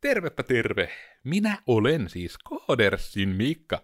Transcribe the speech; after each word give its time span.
Tervepä 0.00 0.42
terve! 0.42 0.90
Minä 1.24 1.58
olen 1.66 2.08
siis 2.08 2.38
Koodersin 2.38 3.28
Mikka. 3.28 3.82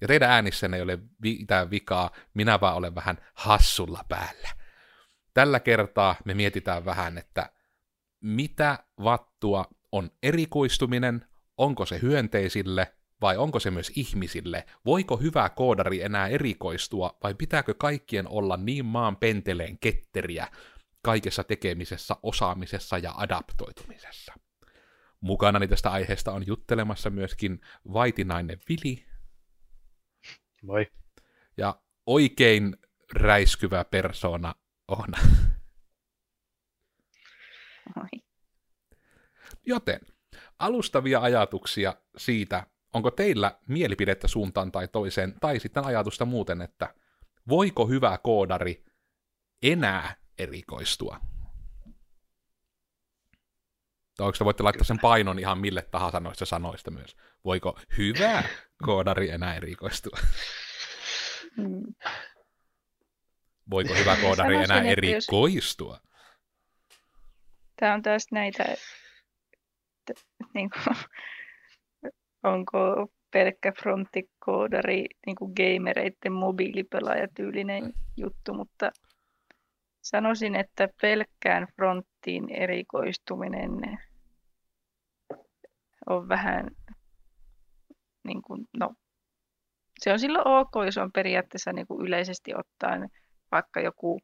Ja 0.00 0.08
teidän 0.08 0.30
äänissänne 0.30 0.76
ei 0.76 0.82
ole 0.82 0.98
mitään 1.22 1.70
vikaa, 1.70 2.10
minä 2.34 2.60
vaan 2.60 2.76
olen 2.76 2.94
vähän 2.94 3.18
hassulla 3.34 4.04
päällä. 4.08 4.48
Tällä 5.34 5.60
kertaa 5.60 6.16
me 6.24 6.34
mietitään 6.34 6.84
vähän, 6.84 7.18
että 7.18 7.50
mitä 8.20 8.78
vattua 9.04 9.64
on 9.92 10.10
erikoistuminen, 10.22 11.26
onko 11.56 11.86
se 11.86 11.98
hyönteisille 12.02 12.94
vai 13.20 13.36
onko 13.36 13.60
se 13.60 13.70
myös 13.70 13.92
ihmisille? 13.96 14.66
Voiko 14.84 15.16
hyvä 15.16 15.48
koodari 15.48 16.02
enää 16.02 16.28
erikoistua 16.28 17.18
vai 17.22 17.34
pitääkö 17.34 17.74
kaikkien 17.74 18.28
olla 18.28 18.56
niin 18.56 18.84
maan 18.84 19.16
penteleen 19.16 19.78
ketteriä 19.78 20.48
kaikessa 21.02 21.44
tekemisessä, 21.44 22.16
osaamisessa 22.22 22.98
ja 22.98 23.14
adaptoitumisessa? 23.16 24.34
Mukanani 25.24 25.68
tästä 25.68 25.90
aiheesta 25.90 26.32
on 26.32 26.46
juttelemassa 26.46 27.10
myöskin 27.10 27.60
vaitinainen 27.92 28.58
Vili. 28.68 29.04
Moi. 30.62 30.92
Ja 31.56 31.80
oikein 32.06 32.76
räiskyvä 33.12 33.84
persona 33.84 34.54
on. 34.88 35.08
Moi. 37.96 38.08
Joten 39.66 40.00
alustavia 40.58 41.20
ajatuksia 41.20 41.94
siitä, 42.16 42.66
onko 42.92 43.10
teillä 43.10 43.58
mielipidettä 43.68 44.28
suuntaan 44.28 44.72
tai 44.72 44.88
toiseen, 44.88 45.34
tai 45.40 45.60
sitten 45.60 45.84
ajatusta 45.84 46.24
muuten, 46.24 46.62
että 46.62 46.94
voiko 47.48 47.86
hyvä 47.86 48.18
koodari 48.22 48.84
enää 49.62 50.16
erikoistua? 50.38 51.33
Tai 54.16 54.26
onko 54.26 54.44
voitte 54.44 54.62
laittaa 54.62 54.84
sen 54.84 54.98
painon 54.98 55.38
ihan 55.38 55.58
mille 55.58 55.82
tahansa 55.90 56.20
noista 56.20 56.44
sanoista 56.46 56.90
myös? 56.90 57.16
Voiko 57.44 57.78
hyvä 57.98 58.42
koodari 58.82 59.30
enää 59.30 59.54
erikoistua? 59.54 60.18
Mm. 61.56 61.94
Voiko 63.70 63.94
hyvä 63.94 64.16
koodari 64.16 64.54
Sanoisin, 64.54 64.76
enää 64.76 64.84
jos- 64.84 64.92
erikoistua? 64.92 66.00
Tämä 67.76 67.94
on 67.94 68.02
taas 68.02 68.26
näitä, 68.32 68.64
että 68.64 70.22
niin 70.54 70.70
kuin, 70.70 70.96
onko 72.54 73.08
pelkkä 73.30 73.72
fronttikoodari 73.82 75.04
niin 75.26 75.36
kuin 75.36 75.52
gamereiden 75.56 76.32
mobiilipelaajatyylinen 76.32 77.92
juttu, 78.16 78.54
mutta 78.54 78.90
sanoisin, 80.04 80.54
että 80.54 80.88
pelkkään 81.00 81.66
fronttiin 81.76 82.50
erikoistuminen 82.50 83.70
on 86.06 86.28
vähän, 86.28 86.70
niin 88.24 88.42
kuin, 88.42 88.64
no, 88.78 88.94
se 89.98 90.12
on 90.12 90.18
silloin 90.18 90.48
ok, 90.48 90.72
jos 90.84 90.98
on 90.98 91.12
periaatteessa 91.12 91.72
niin 91.72 91.86
kuin 91.86 92.06
yleisesti 92.06 92.54
ottaen 92.54 93.08
vaikka 93.52 93.80
joku 93.80 94.20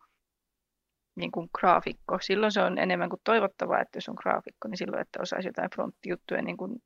niin 1.17 1.31
kuin 1.31 1.49
graafikko. 1.59 2.19
Silloin 2.21 2.53
se 2.53 2.63
on 2.63 2.79
enemmän 2.79 3.11
kuin 3.11 3.21
toivottavaa, 3.25 3.81
että 3.81 3.97
jos 3.97 4.09
on 4.09 4.17
graafikko, 4.23 4.69
niin 4.69 4.79
silloin, 4.79 5.03
että 5.03 5.23
osaisi 5.23 5.49
jotain 5.49 5.71
fronttijuttuja, 5.75 6.43
niin 6.43 6.57
kuin, 6.57 6.83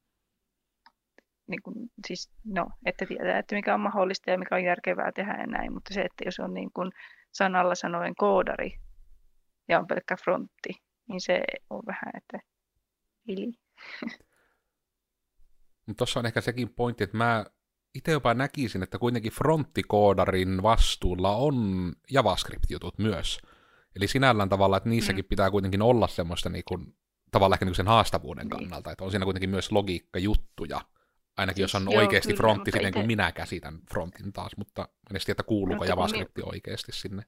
niin 1.47 1.63
kuin, 1.63 1.75
siis, 2.07 2.31
no, 2.45 2.67
että 2.87 3.07
tietää, 3.07 3.39
että 3.39 3.55
mikä 3.55 3.75
on 3.75 3.81
mahdollista 3.81 4.31
ja 4.31 4.39
mikä 4.39 4.55
on 4.55 4.65
järkevää 4.65 5.13
tehdä 5.13 5.37
ja 5.41 5.47
näin, 5.47 5.73
mutta 5.73 5.95
se, 5.95 6.01
että 6.01 6.25
jos 6.25 6.41
on 6.41 6.55
niin 6.55 6.71
kuin 6.73 6.93
sanalla 7.35 7.75
sanoen 7.75 8.15
koodari 8.15 8.79
ja 9.69 9.79
on 9.79 9.87
pelkkä 9.87 10.17
frontti, 10.17 10.71
niin 11.09 11.21
se 11.21 11.43
on 11.71 11.83
vähän, 11.87 12.13
että 12.17 12.39
hili. 13.29 13.53
Mutta 15.87 15.99
tuossa 15.99 16.21
on 16.21 16.27
ehkä 16.27 16.41
sekin 16.41 16.75
pointti, 16.75 17.05
että 17.05 17.17
mä 17.17 17.45
itse 17.95 18.13
jopa 18.13 18.35
näkisin, 18.35 18.83
että 18.83 18.99
kuitenkin 18.99 19.33
fronttikoodarin 19.33 20.63
vastuulla 20.63 21.37
on 21.37 21.93
JavaScript-jutut 22.11 22.99
myös. 22.99 23.39
Eli 23.97 24.09
sinällään 24.09 24.49
tavalla, 24.49 24.77
että 24.77 24.89
niissäkin 24.89 25.25
mm. 25.25 25.29
pitää 25.29 25.51
kuitenkin 25.51 25.83
olla 25.83 26.09
semmoista 26.09 26.49
niin 26.49 26.65
kuin, 26.69 26.97
tavallaan 27.31 27.57
ehkä 27.57 27.65
niin 27.65 27.75
sen 27.75 27.87
haastavuuden 27.87 28.47
Niin. 28.47 28.51
kannalta, 28.51 28.93
että 28.93 29.05
on 29.05 29.11
siinä 29.11 29.25
kuitenkin 29.25 29.51
myös 29.51 29.73
logiikkajuttuja. 29.73 30.81
Ainakin 31.37 31.63
jos 31.63 31.75
on 31.75 31.87
joo, 31.91 32.01
oikeasti 32.01 32.29
kyllä, 32.29 32.37
frontti 32.37 32.71
siten 32.71 32.93
kuin 32.93 33.05
ite- 33.05 33.07
minä 33.07 33.33
käsitän 33.33 33.79
frontin 33.91 34.33
taas, 34.33 34.57
mutta 34.57 34.83
en 34.83 34.89
tiedä, 35.09 35.33
että 35.33 35.43
kuuluuko 35.43 35.79
kun 35.79 35.89
JavaScript 35.89 36.39
oikeasti 36.43 36.93
sinne. 36.93 37.23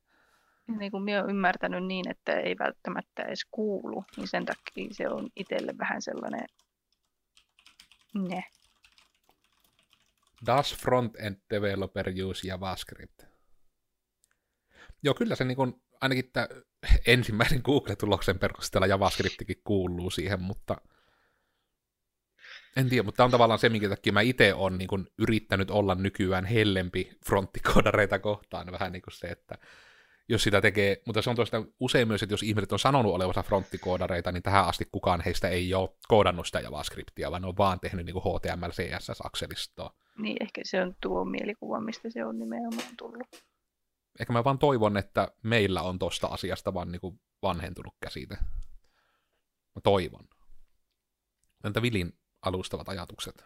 niin 0.78 0.91
kuin 0.91 1.03
minä 1.03 1.19
olen 1.19 1.31
ymmärtänyt 1.31 1.84
niin, 1.84 2.11
että 2.11 2.33
ei 2.33 2.56
välttämättä 2.59 3.22
edes 3.22 3.47
kuulu, 3.50 4.05
niin 4.17 4.28
sen 4.28 4.47
takia 4.47 4.89
se 4.93 5.09
on 5.09 5.28
itselle 5.37 5.75
vähän 5.78 6.03
sellainen, 6.03 6.47
ne. 8.15 8.44
Does 10.47 10.77
front-end 10.77 11.37
developer 11.50 12.09
use 12.25 12.49
JavaScript? 12.49 13.23
Joo, 15.03 15.15
kyllä 15.15 15.34
se 15.34 15.44
niin 15.44 15.56
kuin, 15.56 15.83
ainakin 16.00 16.31
tämä 16.33 16.49
ensimmäisen 17.06 17.61
Google-tuloksen 17.65 18.38
perusteella 18.38 18.87
JavaScriptikin 18.87 19.61
kuuluu 19.65 20.11
siihen, 20.11 20.43
mutta 20.43 20.77
en 22.76 22.88
tiedä, 22.88 23.03
mutta 23.03 23.16
tämä 23.16 23.25
on 23.25 23.31
tavallaan 23.31 23.59
se, 23.59 23.69
minkä 23.69 23.88
takia 23.88 24.12
mä 24.12 24.20
itse 24.20 24.54
olen 24.54 24.78
niin 24.78 24.88
kuin, 24.88 25.06
yrittänyt 25.19 25.70
olla 25.70 25.94
nykyään 25.94 26.44
hellempi 26.44 27.10
fronttikodareita 27.26 28.19
kohtaan, 28.19 28.72
vähän 28.72 28.92
niin 28.92 29.03
kuin 29.03 29.14
se, 29.14 29.26
että 29.26 29.59
jos 30.28 30.42
sitä 30.42 30.60
tekee, 30.60 31.03
mutta 31.06 31.22
se 31.22 31.31
on 31.31 31.37
toista 31.37 31.64
usein 31.81 32.09
myös, 32.09 32.22
että 32.22 32.32
jos 32.32 32.42
ihmiset 32.42 32.72
on 32.72 32.78
sanonut 32.78 33.14
olevansa 33.14 33.42
fronttikoodareita, 33.42 34.32
niin 34.32 34.42
tähän 34.42 34.66
asti 34.66 34.84
kukaan 34.92 35.20
heistä 35.20 35.48
ei 35.48 35.75
ole 35.75 35.91
koodannut 36.09 36.47
sitä 36.47 36.60
JavaScriptia, 36.60 37.31
vaan 37.31 37.42
ne 37.42 37.48
on 37.48 37.56
vaan 37.59 37.81
tehnyt 37.81 38.06
niin 38.06 38.16
HTML, 38.16 38.70
CSS-akselistoa. 38.70 39.91
Niin 40.19 40.37
ehkä 40.41 40.60
se 40.64 40.82
on 40.82 40.97
tuo 41.03 41.25
mielikuva, 41.25 41.81
mistä 41.81 42.10
se 42.10 42.25
on 42.25 42.38
nimenomaan 42.38 42.97
tullut. 42.98 43.26
Ehkä 44.20 44.32
mä 44.32 44.44
vaan 44.44 44.58
toivon, 44.58 44.97
että 44.97 45.28
meillä 45.43 45.82
on 45.82 45.98
tosta 45.98 46.26
asiasta 46.26 46.75
vaan 46.75 46.93
niin 46.93 47.00
kuin 47.00 47.20
vanhentunut 47.43 47.94
käsite. 48.00 48.34
Mä 49.75 49.81
toivon. 49.82 50.28
Entä 51.64 51.82
Vilin 51.82 52.19
alustavat 52.47 52.89
ajatukset? 52.89 53.45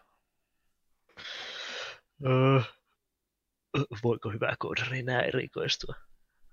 Öö, 2.27 2.61
voiko 4.03 4.31
hyvä 4.31 4.55
koodari 4.59 4.99
enää 4.99 5.22
erikoistua? 5.22 5.94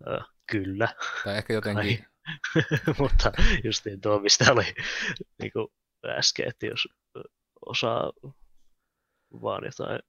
Öö, 0.07 0.19
kyllä, 0.51 0.87
Tai 1.23 1.37
ehkä 1.37 1.53
jotenkin, 1.53 2.05
mutta 2.99 3.31
just 3.63 3.85
niin 3.85 4.01
tuo, 4.01 4.19
mistä 4.19 4.51
oli 4.51 4.73
niin 5.41 5.51
kuin 5.51 5.67
äsken, 6.05 6.47
että 6.47 6.65
jos 6.65 6.87
osaa 7.65 8.11
vaan 9.41 9.65
jotain 9.65 9.99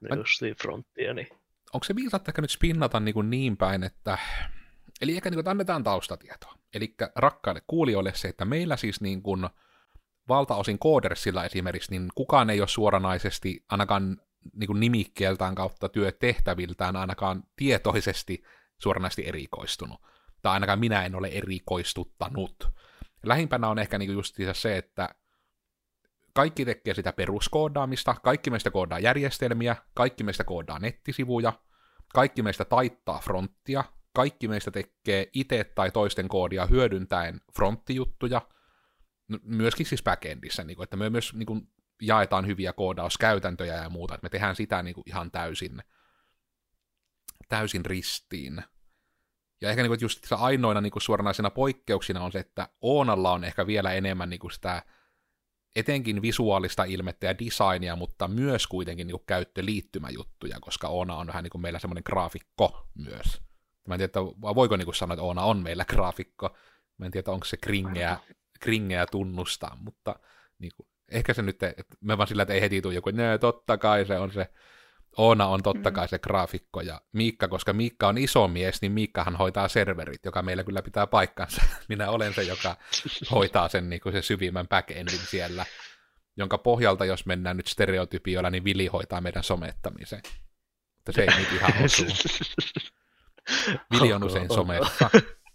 Mä- 0.00 0.16
just 0.16 0.42
niin 0.42 0.56
fronttia, 0.62 1.14
niin 1.14 1.28
onko 1.72 1.84
se 1.84 1.96
viisautta 1.96 2.30
ehkä 2.30 2.42
nyt 2.42 2.50
spinnata 2.50 3.00
niin, 3.00 3.14
kuin 3.14 3.30
niin 3.30 3.56
päin, 3.56 3.82
että 3.82 4.18
Eli 5.00 5.16
ehkä 5.16 5.30
niin 5.30 5.34
kuin, 5.34 5.40
että 5.40 5.50
annetaan 5.50 5.84
taustatietoa. 5.84 6.54
Eli 6.74 6.94
rakkaille 7.16 7.62
kuulijoille 7.66 8.12
se, 8.14 8.28
että 8.28 8.44
meillä 8.44 8.76
siis 8.76 9.00
niin 9.00 9.22
kuin, 9.22 9.48
valtaosin 10.28 10.78
koodersilla 10.78 11.44
esimerkiksi, 11.44 11.90
niin 11.90 12.08
kukaan 12.14 12.50
ei 12.50 12.60
ole 12.60 12.68
suoranaisesti 12.68 13.64
ainakaan 13.68 14.20
niin 14.52 14.66
kuin 14.66 14.80
nimikkeeltään 14.80 15.54
kautta 15.54 15.88
työtehtäviltään 15.88 16.96
ainakaan 16.96 17.42
tietoisesti 17.56 18.42
suoranaisesti 18.78 19.28
erikoistunut. 19.28 20.00
Tai 20.42 20.52
ainakaan 20.52 20.78
minä 20.78 21.04
en 21.04 21.14
ole 21.14 21.28
erikoistuttanut. 21.28 22.68
Lähimpänä 23.22 23.68
on 23.68 23.78
ehkä 23.78 23.98
niin 23.98 24.08
kuin 24.08 24.16
just 24.16 24.36
se, 24.52 24.76
että 24.76 25.08
kaikki 26.32 26.64
tekee 26.64 26.94
sitä 26.94 27.12
peruskoodaamista, 27.12 28.14
kaikki 28.22 28.50
meistä 28.50 28.70
koodaa 28.70 28.98
järjestelmiä, 28.98 29.76
kaikki 29.94 30.24
meistä 30.24 30.44
koodaa 30.44 30.78
nettisivuja, 30.78 31.52
kaikki 32.14 32.42
meistä 32.42 32.64
taittaa 32.64 33.20
fronttia, 33.24 33.84
kaikki 34.12 34.48
meistä 34.48 34.70
tekee 34.70 35.30
itse 35.32 35.64
tai 35.64 35.90
toisten 35.90 36.28
koodia 36.28 36.66
hyödyntäen 36.66 37.40
fronttijuttuja, 37.56 38.42
myöskin 39.42 39.86
siis 39.86 40.02
backendissä, 40.02 40.64
niin 40.64 40.76
kuin, 40.76 40.84
että 40.84 40.96
me 40.96 41.10
myös 41.10 41.34
niin 41.34 41.46
kuin, 41.46 41.68
jaetaan 42.02 42.46
hyviä 42.46 42.72
koodauskäytäntöjä 42.72 43.74
ja 43.74 43.90
muuta, 43.90 44.14
että 44.14 44.24
me 44.24 44.28
tehdään 44.28 44.56
sitä 44.56 44.82
niin 44.82 44.94
kuin, 44.94 45.04
ihan 45.06 45.30
täysin, 45.30 45.82
täysin 47.48 47.84
ristiin. 47.84 48.62
Ja 49.60 49.70
ehkä 49.70 49.82
niin 49.82 49.90
kuin, 49.90 49.98
just 50.00 50.26
ainoina 50.30 50.80
niin 50.80 50.90
kuin, 50.90 51.02
suoranaisena 51.02 51.50
poikkeuksina 51.50 52.20
on 52.20 52.32
se, 52.32 52.38
että 52.38 52.68
Oonalla 52.80 53.32
on 53.32 53.44
ehkä 53.44 53.66
vielä 53.66 53.92
enemmän 53.92 54.30
niin 54.30 54.40
kuin, 54.40 54.50
sitä 54.50 54.82
etenkin 55.76 56.22
visuaalista 56.22 56.84
ilmettä 56.84 57.26
ja 57.26 57.38
designia, 57.38 57.96
mutta 57.96 58.28
myös 58.28 58.66
kuitenkin 58.66 59.06
niin 59.06 59.16
kuin, 59.18 59.26
käyttöliittymäjuttuja, 59.26 60.60
koska 60.60 60.88
Oona 60.88 61.16
on 61.16 61.26
vähän 61.26 61.42
niin 61.42 61.50
kuin 61.50 61.62
meillä 61.62 61.78
semmoinen 61.78 62.02
graafikko 62.06 62.88
myös. 62.94 63.42
Mä 63.88 63.94
en 63.94 63.98
tiedä, 63.98 64.04
että 64.04 64.20
voiko 64.54 64.76
niin 64.76 64.84
kuin 64.86 64.94
sanoa, 64.94 65.14
että 65.14 65.22
Oona 65.22 65.42
on 65.42 65.62
meillä 65.62 65.84
graafikko. 65.84 66.56
Mä 66.98 67.06
en 67.06 67.12
tiedä, 67.12 67.32
onko 67.32 67.44
se 67.44 67.56
kringeä, 67.56 68.18
kringeä 68.60 69.06
tunnustaa, 69.06 69.76
mutta 69.80 70.18
niin 70.58 70.72
kuin, 70.76 70.88
ehkä 71.10 71.34
se 71.34 71.42
nyt, 71.42 71.62
että 71.62 71.96
me 72.00 72.18
vaan 72.18 72.28
sillä, 72.28 72.42
että 72.42 72.54
ei 72.54 72.60
heti 72.60 72.82
tule 72.82 72.94
joku, 72.94 73.10
nee, 73.10 73.38
totta 73.38 73.78
kai 73.78 74.06
se 74.06 74.18
on 74.18 74.32
se, 74.32 74.50
Oona 75.16 75.46
on 75.46 75.62
totta 75.62 75.90
kai 75.90 76.08
se 76.08 76.18
graafikko, 76.18 76.80
ja 76.80 77.00
Miikka, 77.12 77.48
koska 77.48 77.72
Miikka 77.72 78.08
on 78.08 78.18
iso 78.18 78.48
mies, 78.48 78.82
niin 78.82 78.92
Miikkahan 78.92 79.36
hoitaa 79.36 79.68
serverit, 79.68 80.24
joka 80.24 80.42
meillä 80.42 80.64
kyllä 80.64 80.82
pitää 80.82 81.06
paikkansa. 81.06 81.62
Minä 81.88 82.10
olen 82.10 82.34
se, 82.34 82.42
joka 82.42 82.76
hoitaa 83.30 83.68
sen, 83.68 83.90
niin 83.90 84.00
kuin 84.00 84.12
se 84.12 84.22
syvimmän 84.22 84.68
backendin 84.68 85.18
siellä. 85.18 85.66
jonka 86.36 86.58
pohjalta, 86.58 87.04
jos 87.04 87.26
mennään 87.26 87.56
nyt 87.56 87.66
stereotypioilla, 87.66 88.50
niin 88.50 88.64
Vili 88.64 88.86
hoitaa 88.86 89.20
meidän 89.20 89.42
somettamisen. 89.42 90.20
Mutta 90.96 91.12
se 91.12 91.22
ei 91.22 91.38
nyt 91.38 91.52
ihan 91.52 91.84
osu. 91.84 92.04
Vili 93.92 94.12
on 94.12 94.24
usein 94.24 94.48
somessa. 94.54 95.10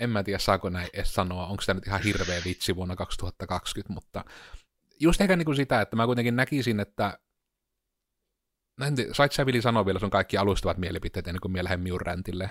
En 0.00 0.10
mä 0.10 0.22
tiedä, 0.22 0.38
saako 0.38 0.70
näin 0.70 0.88
edes 0.92 1.14
sanoa, 1.14 1.46
onko 1.46 1.62
tämä 1.66 1.74
nyt 1.74 1.86
ihan 1.86 2.02
hirveä 2.02 2.40
vitsi 2.44 2.76
vuonna 2.76 2.96
2020, 2.96 3.94
mutta 3.94 4.24
just 5.00 5.20
ehkä 5.20 5.36
niin 5.36 5.46
kuin 5.46 5.56
sitä, 5.56 5.80
että 5.80 5.96
mä 5.96 6.06
kuitenkin 6.06 6.36
näkisin, 6.36 6.80
että 6.80 7.18
Sait 9.12 9.32
sä 9.32 9.46
Vili 9.46 9.62
sanoa 9.62 9.86
vielä 9.86 9.98
sun 9.98 10.10
kaikki 10.10 10.36
alustavat 10.36 10.78
mielipiteet 10.78 11.28
ennen 11.28 11.40
kuin 11.40 11.52
minä 11.52 11.64
lähden 11.64 11.80
miun 11.80 12.00
räntille? 12.00 12.50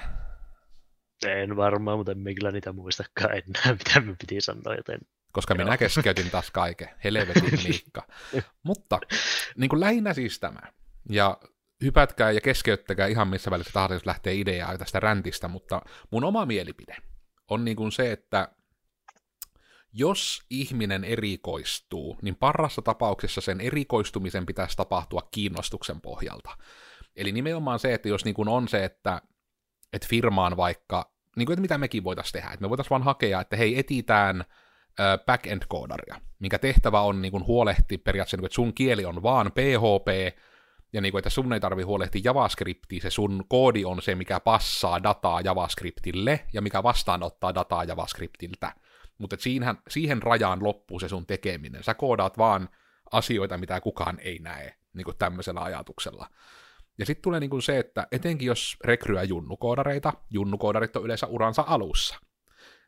En 1.25 1.55
varmaan, 1.55 1.97
mutta 1.97 2.11
en 2.11 2.35
kyllä 2.35 2.51
niitä 2.51 2.73
muistakaan 2.73 3.31
enää, 3.31 3.73
mitä 3.79 3.99
me 3.99 4.15
piti 4.19 4.41
sanoa, 4.41 4.75
joten... 4.75 4.99
Koska 5.31 5.55
minä 5.55 5.77
keskeytin 5.77 6.31
taas 6.31 6.51
kaiken. 6.51 6.89
Helvetin 7.03 7.59
Miikka. 7.67 8.07
mutta 8.63 8.99
niin 9.57 9.69
kuin 9.69 9.79
lähinnä 9.79 10.13
siis 10.13 10.39
tämä. 10.39 10.59
Ja 11.09 11.37
hypätkää 11.83 12.31
ja 12.31 12.41
keskeyttäkää 12.41 13.07
ihan 13.07 13.27
missä 13.27 13.51
välissä 13.51 13.73
tahansa, 13.73 13.95
jos 13.95 14.05
lähtee 14.05 14.33
ideaa 14.35 14.77
tästä 14.77 14.99
räntistä, 14.99 15.47
mutta 15.47 15.81
mun 16.11 16.23
oma 16.23 16.45
mielipide 16.45 16.95
on 17.53 17.65
niin 17.65 17.77
kuin 17.77 17.91
se, 17.91 18.11
että 18.11 18.47
jos 19.93 20.41
ihminen 20.49 21.03
erikoistuu, 21.03 22.17
niin 22.21 22.35
parassa 22.35 22.81
tapauksessa 22.81 23.41
sen 23.41 23.61
erikoistumisen 23.61 24.45
pitäisi 24.45 24.77
tapahtua 24.77 25.21
kiinnostuksen 25.31 26.01
pohjalta. 26.01 26.57
Eli 27.15 27.31
nimenomaan 27.31 27.79
se, 27.79 27.93
että 27.93 28.09
jos 28.09 28.25
niin 28.25 28.35
kuin 28.35 28.47
on 28.49 28.67
se, 28.67 28.83
että, 28.83 29.21
että 29.93 30.07
firmaan 30.07 30.57
vaikka, 30.57 31.13
niin 31.35 31.45
kuin, 31.45 31.53
että 31.53 31.61
mitä 31.61 31.77
mekin 31.77 32.03
voitaisiin 32.03 32.33
tehdä, 32.33 32.47
että 32.47 32.61
me 32.61 32.69
voitaisiin 32.69 32.89
vaan 32.89 33.03
hakea, 33.03 33.41
että 33.41 33.55
hei, 33.55 33.79
etitään 33.79 34.43
back-end-koodaria, 35.25 36.21
minkä 36.39 36.59
tehtävä 36.59 37.01
on 37.01 37.21
niin 37.21 37.31
kuin 37.31 37.45
huolehtia 37.45 37.97
periaatteessa, 38.03 38.45
että 38.45 38.55
sun 38.55 38.73
kieli 38.73 39.05
on 39.05 39.23
vaan 39.23 39.51
PHP, 39.51 40.37
ja 40.93 41.01
niin 41.01 41.11
kuin, 41.11 41.19
että 41.19 41.29
sun 41.29 41.53
ei 41.53 41.59
tarvi 41.59 41.83
huolehtia 41.83 42.21
JavaScriptia, 42.23 43.01
se 43.01 43.09
sun 43.09 43.43
koodi 43.47 43.85
on 43.85 44.01
se, 44.01 44.15
mikä 44.15 44.39
passaa 44.39 45.03
dataa 45.03 45.41
JavaScriptille, 45.41 46.45
ja 46.53 46.61
mikä 46.61 46.83
vastaanottaa 46.83 47.55
dataa 47.55 47.83
JavaScriptiltä. 47.83 48.75
Mutta 49.17 49.35
siihen, 49.39 49.77
siihen 49.89 50.21
rajaan 50.21 50.63
loppuu 50.63 50.99
se 50.99 51.09
sun 51.09 51.25
tekeminen. 51.25 51.83
Sä 51.83 51.93
koodaat 51.93 52.37
vaan 52.37 52.69
asioita, 53.11 53.57
mitä 53.57 53.81
kukaan 53.81 54.19
ei 54.19 54.39
näe, 54.39 54.75
niin 54.93 55.05
kuin 55.05 55.17
tämmöisellä 55.17 55.61
ajatuksella. 55.61 56.29
Ja 56.97 57.05
sitten 57.05 57.23
tulee 57.23 57.39
niin 57.39 57.49
kuin 57.49 57.61
se, 57.61 57.79
että 57.79 58.07
etenkin 58.11 58.45
jos 58.45 58.77
rekryä 58.83 59.23
junnukoodareita, 59.23 60.13
junnukoodarit 60.29 60.95
on 60.95 61.05
yleensä 61.05 61.27
uransa 61.27 61.63
alussa. 61.67 62.19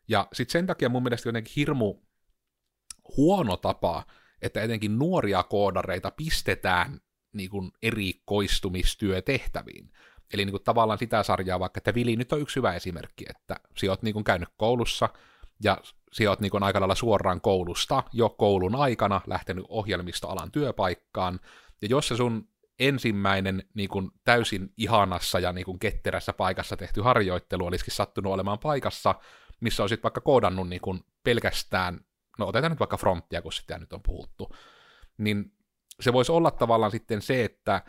Ja 0.07 0.27
sitten 0.33 0.51
sen 0.51 0.67
takia 0.67 0.89
mun 0.89 1.03
mielestä 1.03 1.29
jotenkin 1.29 1.53
hirmu 1.55 1.95
huono 3.17 3.57
tapa, 3.57 4.03
että 4.41 4.61
etenkin 4.61 4.99
nuoria 4.99 5.43
koodareita 5.43 6.11
pistetään 6.11 6.99
niin 7.35 7.49
kuin 7.49 7.71
erikoistumistyötehtäviin. 7.81 9.91
Eli 10.33 10.45
niin 10.45 10.53
kuin 10.53 10.63
tavallaan 10.63 10.99
sitä 10.99 11.23
sarjaa, 11.23 11.59
vaikka 11.59 11.77
että 11.77 11.93
Vili 11.93 12.15
nyt 12.15 12.33
on 12.33 12.41
yksi 12.41 12.55
hyvä 12.55 12.73
esimerkki, 12.73 13.25
että 13.29 13.55
sä 13.77 13.87
oot 13.89 14.03
niin 14.03 14.13
kuin 14.13 14.23
käynyt 14.23 14.49
koulussa, 14.57 15.09
ja 15.63 15.77
sä 16.13 16.29
oot 16.29 16.39
niin 16.39 16.63
aika 16.63 16.79
lailla 16.79 16.95
suoraan 16.95 17.41
koulusta 17.41 18.03
jo 18.13 18.29
koulun 18.29 18.75
aikana 18.75 19.21
lähtenyt 19.27 19.65
ohjelmistoalan 19.69 20.51
työpaikkaan, 20.51 21.39
ja 21.81 21.87
jos 21.87 22.07
se 22.07 22.15
sun 22.15 22.47
ensimmäinen 22.79 23.63
niin 23.73 23.89
kuin 23.89 24.11
täysin 24.23 24.73
ihanassa 24.77 25.39
ja 25.39 25.51
niin 25.51 25.65
kuin 25.65 25.79
ketterässä 25.79 26.33
paikassa 26.33 26.77
tehty 26.77 27.01
harjoittelu 27.01 27.65
olisikin 27.65 27.93
sattunut 27.93 28.33
olemaan 28.33 28.59
paikassa, 28.59 29.15
missä 29.59 29.83
olisit 29.83 30.03
vaikka 30.03 30.21
koodannut 30.21 30.69
niin 30.69 30.81
kuin 30.81 31.03
pelkästään, 31.23 31.99
no 32.39 32.47
otetaan 32.47 32.71
nyt 32.71 32.79
vaikka 32.79 32.97
fronttia, 32.97 33.41
kun 33.41 33.53
sitä 33.53 33.77
nyt 33.77 33.93
on 33.93 34.03
puhuttu, 34.03 34.55
niin 35.17 35.54
se 35.99 36.13
voisi 36.13 36.31
olla 36.31 36.51
tavallaan 36.51 36.91
sitten 36.91 37.21
se, 37.21 37.43
että 37.43 37.81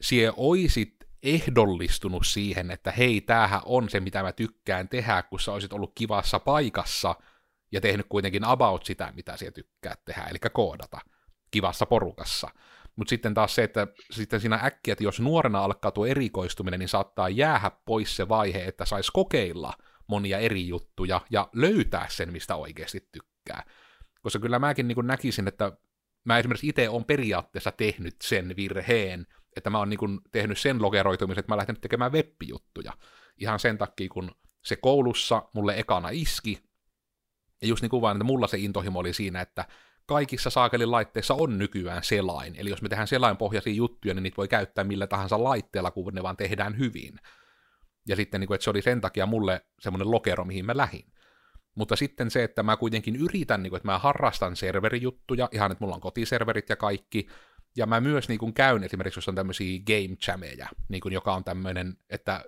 sie 0.00 0.32
oisit 0.36 0.96
ehdollistunut 1.22 2.26
siihen, 2.26 2.70
että 2.70 2.90
hei, 2.90 3.20
tämähän 3.20 3.60
on 3.64 3.90
se, 3.90 4.00
mitä 4.00 4.22
mä 4.22 4.32
tykkään 4.32 4.88
tehdä, 4.88 5.22
kun 5.22 5.40
sä 5.40 5.52
olisit 5.52 5.72
ollut 5.72 5.92
kivassa 5.94 6.38
paikassa 6.38 7.14
ja 7.72 7.80
tehnyt 7.80 8.06
kuitenkin 8.08 8.44
about 8.44 8.84
sitä, 8.84 9.12
mitä 9.16 9.36
sä 9.36 9.50
tykkää 9.50 9.94
tehdä, 10.04 10.22
eli 10.22 10.38
koodata 10.52 10.98
kivassa 11.50 11.86
porukassa. 11.86 12.48
Mutta 12.96 13.10
sitten 13.10 13.34
taas 13.34 13.54
se, 13.54 13.62
että 13.62 13.86
sitten 14.10 14.40
siinä 14.40 14.60
äkkiä, 14.64 14.92
että 14.92 15.04
jos 15.04 15.20
nuorena 15.20 15.64
alkaa 15.64 15.90
tuo 15.90 16.06
erikoistuminen, 16.06 16.80
niin 16.80 16.88
saattaa 16.88 17.28
jäädä 17.28 17.70
pois 17.84 18.16
se 18.16 18.28
vaihe, 18.28 18.64
että 18.64 18.84
saisi 18.84 19.12
kokeilla 19.12 19.72
monia 20.06 20.38
eri 20.38 20.68
juttuja 20.68 21.20
ja 21.30 21.48
löytää 21.52 22.06
sen, 22.08 22.32
mistä 22.32 22.56
oikeasti 22.56 23.08
tykkää. 23.12 23.62
Koska 24.22 24.38
kyllä 24.38 24.58
mäkin 24.58 24.88
niin 24.88 25.06
näkisin, 25.06 25.48
että 25.48 25.72
mä 26.26 26.38
esimerkiksi 26.38 26.68
itse 26.68 26.88
olen 26.88 27.04
periaatteessa 27.04 27.72
tehnyt 27.72 28.16
sen 28.22 28.54
virheen, 28.56 29.26
että 29.56 29.70
mä 29.70 29.78
oon 29.78 29.90
niin 29.90 30.20
tehnyt 30.32 30.58
sen 30.58 30.82
logeroitumisen, 30.82 31.40
että 31.40 31.52
mä 31.52 31.56
lähtenyt 31.56 31.80
tekemään 31.80 32.12
web-juttuja. 32.12 32.92
Ihan 33.38 33.58
sen 33.58 33.78
takia, 33.78 34.08
kun 34.08 34.30
se 34.64 34.76
koulussa 34.76 35.42
mulle 35.52 35.78
ekana 35.78 36.08
iski, 36.12 36.58
ja 37.62 37.68
just 37.68 37.82
niin 37.82 37.90
kuin 37.90 38.02
vaan, 38.02 38.16
että 38.16 38.24
mulla 38.24 38.46
se 38.46 38.58
intohimo 38.58 38.98
oli 38.98 39.12
siinä, 39.12 39.40
että 39.40 39.64
kaikissa 40.06 40.50
saakelin 40.50 40.90
laitteissa 40.90 41.34
on 41.34 41.58
nykyään 41.58 42.04
selain. 42.04 42.54
Eli 42.56 42.70
jos 42.70 42.82
me 42.82 42.88
tehdään 42.88 43.08
selainpohjaisia 43.08 43.72
juttuja, 43.72 44.14
niin 44.14 44.22
niitä 44.22 44.36
voi 44.36 44.48
käyttää 44.48 44.84
millä 44.84 45.06
tahansa 45.06 45.44
laitteella, 45.44 45.90
kun 45.90 46.14
ne 46.14 46.22
vaan 46.22 46.36
tehdään 46.36 46.78
hyvin. 46.78 47.20
Ja 48.08 48.16
sitten, 48.16 48.40
niin 48.40 48.48
kuin, 48.48 48.54
että 48.54 48.64
se 48.64 48.70
oli 48.70 48.82
sen 48.82 49.00
takia 49.00 49.26
mulle 49.26 49.66
semmoinen 49.80 50.10
lokero, 50.10 50.44
mihin 50.44 50.66
mä 50.66 50.76
lähin. 50.76 51.12
Mutta 51.76 51.96
sitten 51.96 52.30
se, 52.30 52.44
että 52.44 52.62
mä 52.62 52.76
kuitenkin 52.76 53.16
yritän, 53.16 53.62
niin 53.62 53.70
kuin, 53.70 53.76
että 53.76 53.88
mä 53.88 53.98
harrastan 53.98 54.56
serverijuttuja, 54.56 55.48
ihan 55.52 55.72
että 55.72 55.84
mulla 55.84 55.94
on 55.94 56.00
kotiserverit 56.00 56.68
ja 56.68 56.76
kaikki, 56.76 57.28
ja 57.76 57.86
mä 57.86 58.00
myös 58.00 58.28
niin 58.28 58.38
kuin 58.38 58.54
käyn 58.54 58.84
esimerkiksi, 58.84 59.18
jos 59.18 59.28
on 59.28 59.34
tämmöisiä 59.34 59.80
game 59.86 60.16
chameja, 60.16 60.68
niin 60.88 61.00
kuin, 61.00 61.12
joka 61.12 61.34
on 61.34 61.44
tämmöinen, 61.44 61.96
että 62.10 62.44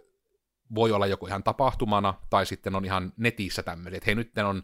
voi 0.75 0.93
olla 0.93 1.07
joku 1.07 1.27
ihan 1.27 1.43
tapahtumana, 1.43 2.15
tai 2.31 2.47
sitten 2.47 2.75
on 2.75 2.85
ihan 2.85 3.13
netissä 3.17 3.63
tämmöinen, 3.63 3.97
että 3.97 4.07
hei 4.07 4.15
nyt 4.15 4.39
on 4.39 4.63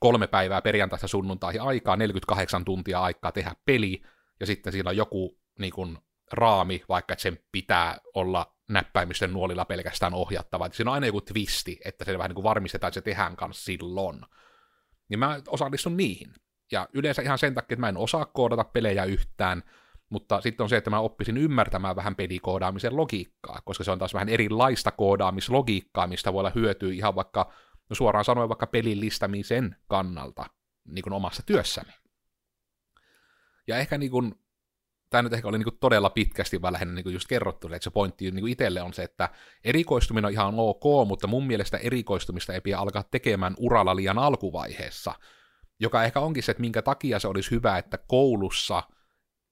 kolme 0.00 0.26
päivää 0.26 0.62
perjantaista 0.62 1.08
sunnuntaihin 1.08 1.62
aikaa, 1.62 1.96
48 1.96 2.64
tuntia 2.64 3.00
aikaa 3.00 3.32
tehdä 3.32 3.54
peli, 3.64 4.02
ja 4.40 4.46
sitten 4.46 4.72
siinä 4.72 4.90
on 4.90 4.96
joku 4.96 5.38
niin 5.58 5.72
kuin, 5.72 5.98
raami, 6.32 6.84
vaikka 6.88 7.12
että 7.12 7.22
sen 7.22 7.38
pitää 7.52 7.98
olla 8.14 8.57
näppäimistön 8.68 9.32
nuolilla 9.32 9.64
pelkästään 9.64 10.14
ohjattava. 10.14 10.66
Että 10.66 10.76
siinä 10.76 10.90
on 10.90 10.94
aina 10.94 11.06
joku 11.06 11.20
twisti, 11.20 11.80
että 11.84 12.04
se 12.04 12.18
vähän 12.18 12.28
niin 12.28 12.34
kuin 12.34 12.44
varmistetaan, 12.44 12.88
että 12.88 12.94
se 12.94 13.04
tehdään 13.04 13.36
kanssa 13.36 13.64
silloin. 13.64 14.20
Niin 15.08 15.18
mä 15.18 15.40
osallistun 15.48 15.96
niihin. 15.96 16.32
Ja 16.72 16.88
yleensä 16.92 17.22
ihan 17.22 17.38
sen 17.38 17.54
takia, 17.54 17.74
että 17.74 17.80
mä 17.80 17.88
en 17.88 17.96
osaa 17.96 18.24
koodata 18.24 18.64
pelejä 18.64 19.04
yhtään, 19.04 19.62
mutta 20.10 20.40
sitten 20.40 20.64
on 20.64 20.70
se, 20.70 20.76
että 20.76 20.90
mä 20.90 21.00
oppisin 21.00 21.36
ymmärtämään 21.36 21.96
vähän 21.96 22.16
pelikoodaamisen 22.16 22.96
logiikkaa, 22.96 23.60
koska 23.64 23.84
se 23.84 23.90
on 23.90 23.98
taas 23.98 24.14
vähän 24.14 24.28
erilaista 24.28 24.90
koodaamislogiikkaa, 24.90 26.06
mistä 26.06 26.32
voi 26.32 26.40
olla 26.40 26.52
hyötyä 26.54 26.92
ihan 26.92 27.14
vaikka, 27.14 27.52
no 27.90 27.94
suoraan 27.94 28.24
sanoen 28.24 28.48
vaikka 28.48 28.66
pelin 28.66 29.00
listämisen 29.00 29.76
kannalta, 29.86 30.46
niin 30.88 31.02
kuin 31.02 31.12
omassa 31.12 31.42
työssäni. 31.46 31.92
Ja 33.66 33.76
ehkä 33.76 33.98
niin 33.98 34.10
kuin 34.10 34.34
tämä 35.10 35.22
nyt 35.22 35.32
ehkä 35.32 35.48
oli 35.48 35.58
niin 35.58 35.78
todella 35.80 36.10
pitkästi 36.10 36.62
vaan 36.62 36.72
lähinnä 36.72 36.94
niin 36.94 37.12
just 37.12 37.28
kerrottu, 37.28 37.66
että 37.66 37.84
se 37.84 37.90
pointti 37.90 38.30
niin 38.30 38.48
itselle 38.48 38.82
on 38.82 38.94
se, 38.94 39.02
että 39.02 39.28
erikoistuminen 39.64 40.24
on 40.24 40.32
ihan 40.32 40.54
ok, 40.56 41.08
mutta 41.08 41.26
mun 41.26 41.46
mielestä 41.46 41.76
erikoistumista 41.76 42.52
ei 42.52 42.60
pidä 42.60 42.78
alkaa 42.78 43.02
tekemään 43.02 43.54
uralla 43.58 43.96
liian 43.96 44.18
alkuvaiheessa, 44.18 45.14
joka 45.80 46.04
ehkä 46.04 46.20
onkin 46.20 46.42
se, 46.42 46.52
että 46.52 46.60
minkä 46.60 46.82
takia 46.82 47.18
se 47.18 47.28
olisi 47.28 47.50
hyvä, 47.50 47.78
että 47.78 47.98
koulussa, 47.98 48.82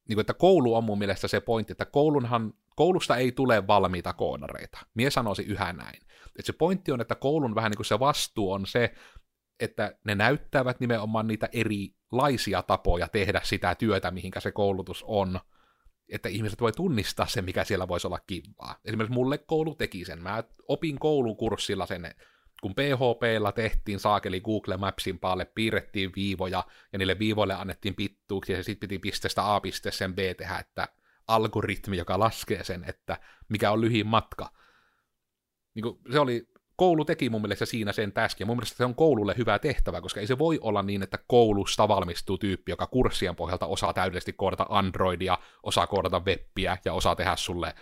niin 0.08 0.16
kuin, 0.16 0.20
että 0.20 0.34
koulu 0.34 0.74
on 0.74 0.84
mun 0.84 0.98
mielestä 0.98 1.28
se 1.28 1.40
pointti, 1.40 1.72
että 1.72 1.84
koulunhan, 1.84 2.52
koulusta 2.76 3.16
ei 3.16 3.32
tule 3.32 3.66
valmiita 3.66 4.12
koodareita. 4.12 4.78
Mie 4.94 5.10
sanoisin 5.10 5.46
yhä 5.46 5.72
näin. 5.72 6.00
Että 6.26 6.46
se 6.46 6.52
pointti 6.52 6.92
on, 6.92 7.00
että 7.00 7.14
koulun 7.14 7.54
vähän 7.54 7.70
niin 7.70 7.76
kuin 7.76 7.86
se 7.86 7.98
vastuu 7.98 8.52
on 8.52 8.66
se, 8.66 8.94
että 9.60 9.98
ne 10.04 10.14
näyttävät 10.14 10.80
nimenomaan 10.80 11.26
niitä 11.26 11.48
erilaisia 12.12 12.62
tapoja 12.62 13.08
tehdä 13.08 13.40
sitä 13.44 13.74
työtä, 13.74 14.10
mihinkä 14.10 14.40
se 14.40 14.52
koulutus 14.52 15.04
on, 15.06 15.40
että 16.08 16.28
ihmiset 16.28 16.60
voi 16.60 16.72
tunnistaa 16.72 17.26
sen, 17.26 17.44
mikä 17.44 17.64
siellä 17.64 17.88
voisi 17.88 18.06
olla 18.06 18.20
kivaa. 18.26 18.76
Esimerkiksi 18.84 19.14
mulle 19.14 19.38
koulu 19.38 19.74
teki 19.74 20.04
sen. 20.04 20.22
Mä 20.22 20.44
opin 20.68 20.98
koulukurssilla 20.98 21.86
sen, 21.86 22.14
kun 22.62 22.74
PHPlla 22.74 23.52
tehtiin 23.52 24.00
saakeli 24.00 24.40
Google 24.40 24.76
Mapsin 24.76 25.18
päälle, 25.18 25.44
piirrettiin 25.44 26.12
viivoja, 26.16 26.64
ja 26.92 26.98
niille 26.98 27.18
viivoille 27.18 27.54
annettiin 27.54 27.94
pittuuksia, 27.94 28.56
ja 28.56 28.64
sitten 28.64 28.88
piti 28.88 28.98
pisteestä 28.98 29.54
A 29.54 29.60
pisteeseen 29.60 30.14
B 30.14 30.18
tehdä, 30.36 30.58
että 30.58 30.88
algoritmi, 31.28 31.96
joka 31.96 32.18
laskee 32.18 32.64
sen, 32.64 32.84
että 32.88 33.18
mikä 33.48 33.70
on 33.70 33.80
lyhin 33.80 34.06
matka. 34.06 34.50
Niin 35.74 35.84
se 36.12 36.20
oli 36.20 36.48
koulu 36.76 37.04
teki 37.04 37.30
mun 37.30 37.42
mielestä 37.42 37.66
siinä 37.66 37.92
sen 37.92 38.12
täskin, 38.12 38.44
ja 38.44 38.46
mun 38.46 38.56
mielestä 38.56 38.76
se 38.76 38.84
on 38.84 38.94
koululle 38.94 39.34
hyvä 39.38 39.58
tehtävä, 39.58 40.00
koska 40.00 40.20
ei 40.20 40.26
se 40.26 40.38
voi 40.38 40.58
olla 40.62 40.82
niin, 40.82 41.02
että 41.02 41.18
koulusta 41.26 41.88
valmistuu 41.88 42.38
tyyppi, 42.38 42.72
joka 42.72 42.86
kurssien 42.86 43.36
pohjalta 43.36 43.66
osaa 43.66 43.92
täydellisesti 43.92 44.32
koodata 44.32 44.66
Androidia, 44.68 45.38
osaa 45.62 45.86
koodata 45.86 46.20
webbiä 46.20 46.78
ja 46.84 46.92
osaa 46.92 47.16
tehdä 47.16 47.36
sulle 47.36 47.74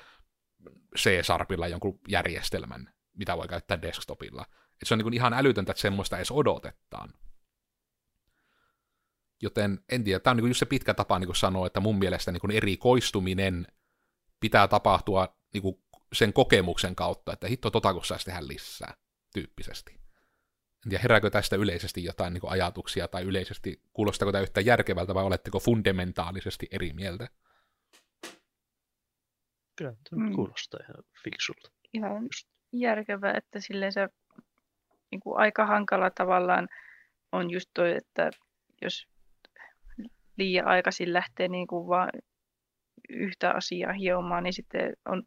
C-sarpilla 0.99 1.69
jonkun 1.69 2.01
järjestelmän, 2.09 2.93
mitä 3.17 3.37
voi 3.37 3.49
käyttää 3.49 3.83
desktopilla. 3.83 4.47
Et 4.83 4.89
se 4.89 4.95
on 4.95 4.99
niin 4.99 5.15
ihan 5.15 5.35
älytöntä, 5.35 5.73
että 5.73 5.81
semmoista 5.81 6.17
edes 6.17 6.31
odotetaan. 6.31 7.13
Joten 9.43 9.81
en 9.89 10.05
tiedä, 10.05 10.21
tämä 10.21 10.33
on 10.33 10.37
niin 10.37 10.49
just 10.49 10.59
se 10.59 10.67
pitkä 10.67 10.95
tapa 10.95 11.19
niin 11.19 11.35
sanoa, 11.35 11.67
että 11.67 11.81
mun 11.81 11.99
mielestä 11.99 12.33
niin 12.33 12.51
erikoistuminen 12.51 13.67
pitää 14.41 14.69
tapahtua 14.69 15.37
niin 15.55 15.85
sen 16.15 16.33
kokemuksen 16.33 16.95
kautta, 16.95 17.33
että 17.33 17.49
hitto 17.49 17.71
tota 17.71 17.93
kun 17.93 18.05
saisi 18.05 18.25
tehdä 18.25 18.49
lisää, 18.49 18.95
tyyppisesti. 19.35 19.93
En 19.93 20.91
tiedä, 20.91 21.03
herääkö 21.03 21.31
tästä 21.31 21.57
yleisesti 21.57 22.05
jotain 22.05 22.33
niin 22.35 22.43
ajatuksia, 22.47 23.09
tai 23.09 23.23
yleisesti 23.23 23.83
kuulostako 23.93 24.33
tämä 24.33 24.43
yhtä 24.43 24.61
järkevältä, 24.61 25.15
vai 25.15 25.25
oletteko 25.25 25.61
fundamentaalisesti 25.61 26.67
eri 26.71 26.93
mieltä? 26.93 27.29
Kyllä, 29.77 29.95
tämä 30.11 30.27
mm. 30.27 30.35
kuulostaa 30.35 30.81
ihan 30.83 31.05
fiksulta. 31.25 31.71
Ihan 31.93 32.23
Just. 32.23 32.49
järkevää, 32.73 33.35
että 33.37 33.61
silleen 33.61 33.93
se 33.93 34.09
niin 35.11 35.21
kuin 35.21 35.39
aika 35.39 35.67
hankala 35.67 36.11
tavallaan 36.11 36.69
on 37.33 37.51
just 37.51 37.71
toi, 37.75 37.97
että 37.97 38.31
jos 38.83 39.09
liian 40.37 40.67
aikaisin 40.67 41.13
lähtee 41.13 41.49
niin 41.49 41.67
kuin 41.67 41.89
vaan 41.89 42.11
yhtä 43.09 43.51
asiaa 43.51 43.93
hiomaan, 43.93 44.43
niin 44.45 44.53
sitten 44.53 44.93
on 45.09 45.23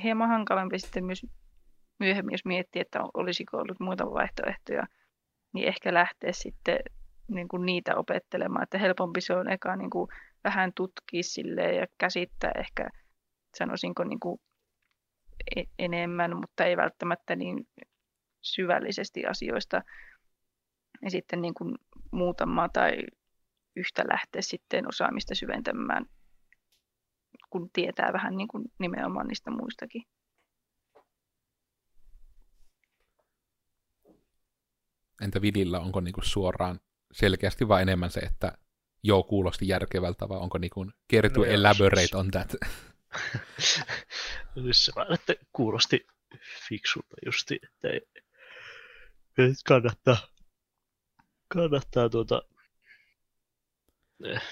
hieman 0.00 0.28
hankalampi 0.28 0.78
sitten 0.78 1.04
myös 1.04 1.26
myöhemmin, 1.98 2.32
jos 2.32 2.44
miettii, 2.44 2.82
että 2.82 3.00
olisiko 3.14 3.56
ollut 3.56 3.80
muita 3.80 4.06
vaihtoehtoja, 4.06 4.86
niin 5.52 5.68
ehkä 5.68 5.94
lähteä 5.94 6.32
sitten 6.32 6.78
niin 7.28 7.48
kuin 7.48 7.66
niitä 7.66 7.96
opettelemaan. 7.96 8.62
Että 8.62 8.78
helpompi 8.78 9.20
se 9.20 9.34
on 9.34 9.50
eka 9.50 9.76
niin 9.76 9.90
kuin 9.90 10.08
vähän 10.44 10.72
tutkia 10.74 11.22
silleen 11.22 11.76
ja 11.76 11.86
käsittää 11.98 12.52
ehkä, 12.58 12.88
sanoisinko 13.56 14.04
niin 14.04 14.20
kuin 14.20 14.40
e-, 15.56 15.64
enemmän, 15.78 16.36
mutta 16.36 16.64
ei 16.64 16.76
välttämättä 16.76 17.36
niin 17.36 17.68
syvällisesti 18.40 19.26
asioista. 19.26 19.82
Ja 21.02 21.10
sitten 21.10 21.42
niin 21.42 21.54
kuin 21.54 21.74
muutama 22.10 22.68
tai 22.68 22.96
yhtä 23.76 24.04
lähteä 24.08 24.42
sitten 24.42 24.88
osaamista 24.88 25.34
syventämään, 25.34 26.06
kun 27.50 27.70
tietää 27.72 28.12
vähän 28.12 28.36
niin 28.36 28.48
kuin 28.48 28.64
nimenomaan 28.78 29.28
niistä 29.28 29.50
muistakin. 29.50 30.02
Entä 35.22 35.42
Vidillä, 35.42 35.80
onko 35.80 36.00
niin 36.00 36.12
kuin 36.12 36.24
suoraan 36.24 36.80
selkeästi 37.12 37.68
vai 37.68 37.82
enemmän 37.82 38.10
se, 38.10 38.20
että 38.20 38.58
joo, 39.02 39.22
kuulosti 39.22 39.68
järkevältä, 39.68 40.28
vai 40.28 40.38
onko 40.38 40.58
niin 40.58 40.70
kuin, 40.70 40.92
to 41.34 41.40
no 41.40 41.44
elaborate 41.44 42.00
siis... 42.00 42.14
on 42.14 42.30
that? 42.30 42.54
siis 44.62 44.84
se 44.84 44.92
vaan, 44.96 45.12
että 45.12 45.34
kuulosti 45.52 46.06
fiksulta 46.68 47.16
justi, 47.26 47.60
että 47.62 47.88
ei, 47.88 48.00
kannattaa, 49.64 50.16
kannattaa 51.48 52.08
tuota, 52.08 52.42
eh, 54.24 54.42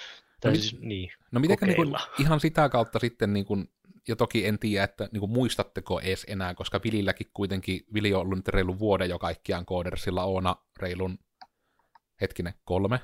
tai 0.41 0.53
no, 0.53 0.57
siis, 0.57 0.81
niin, 0.81 1.11
no 1.33 1.41
miten 1.41 1.59
niin 1.63 1.77
kuin, 1.77 1.95
ihan 2.23 2.41
sitä 2.41 2.69
kautta 2.69 2.99
sitten, 2.99 3.33
niin 3.33 3.45
kuin, 3.45 3.73
ja 4.09 4.17
toki 4.17 4.47
en 4.47 4.59
tiedä, 4.59 4.85
että 4.85 5.09
niin 5.13 5.21
kuin, 5.21 5.31
muistatteko 5.31 6.01
edes 6.01 6.27
enää, 6.29 6.55
koska 6.55 6.81
Vililläkin 6.85 7.31
kuitenkin, 7.35 7.81
Vili 7.95 8.15
on 8.15 8.21
ollut 8.21 8.39
nyt 8.39 8.49
reilun 8.49 8.79
vuoden 8.79 9.11
jo 9.11 9.19
kaikkiaan 9.19 9.67
koodersilla, 9.67 10.25
Oona 10.25 10.57
reilun, 10.81 11.19
hetkinen, 12.21 12.55
kolme, 12.65 13.01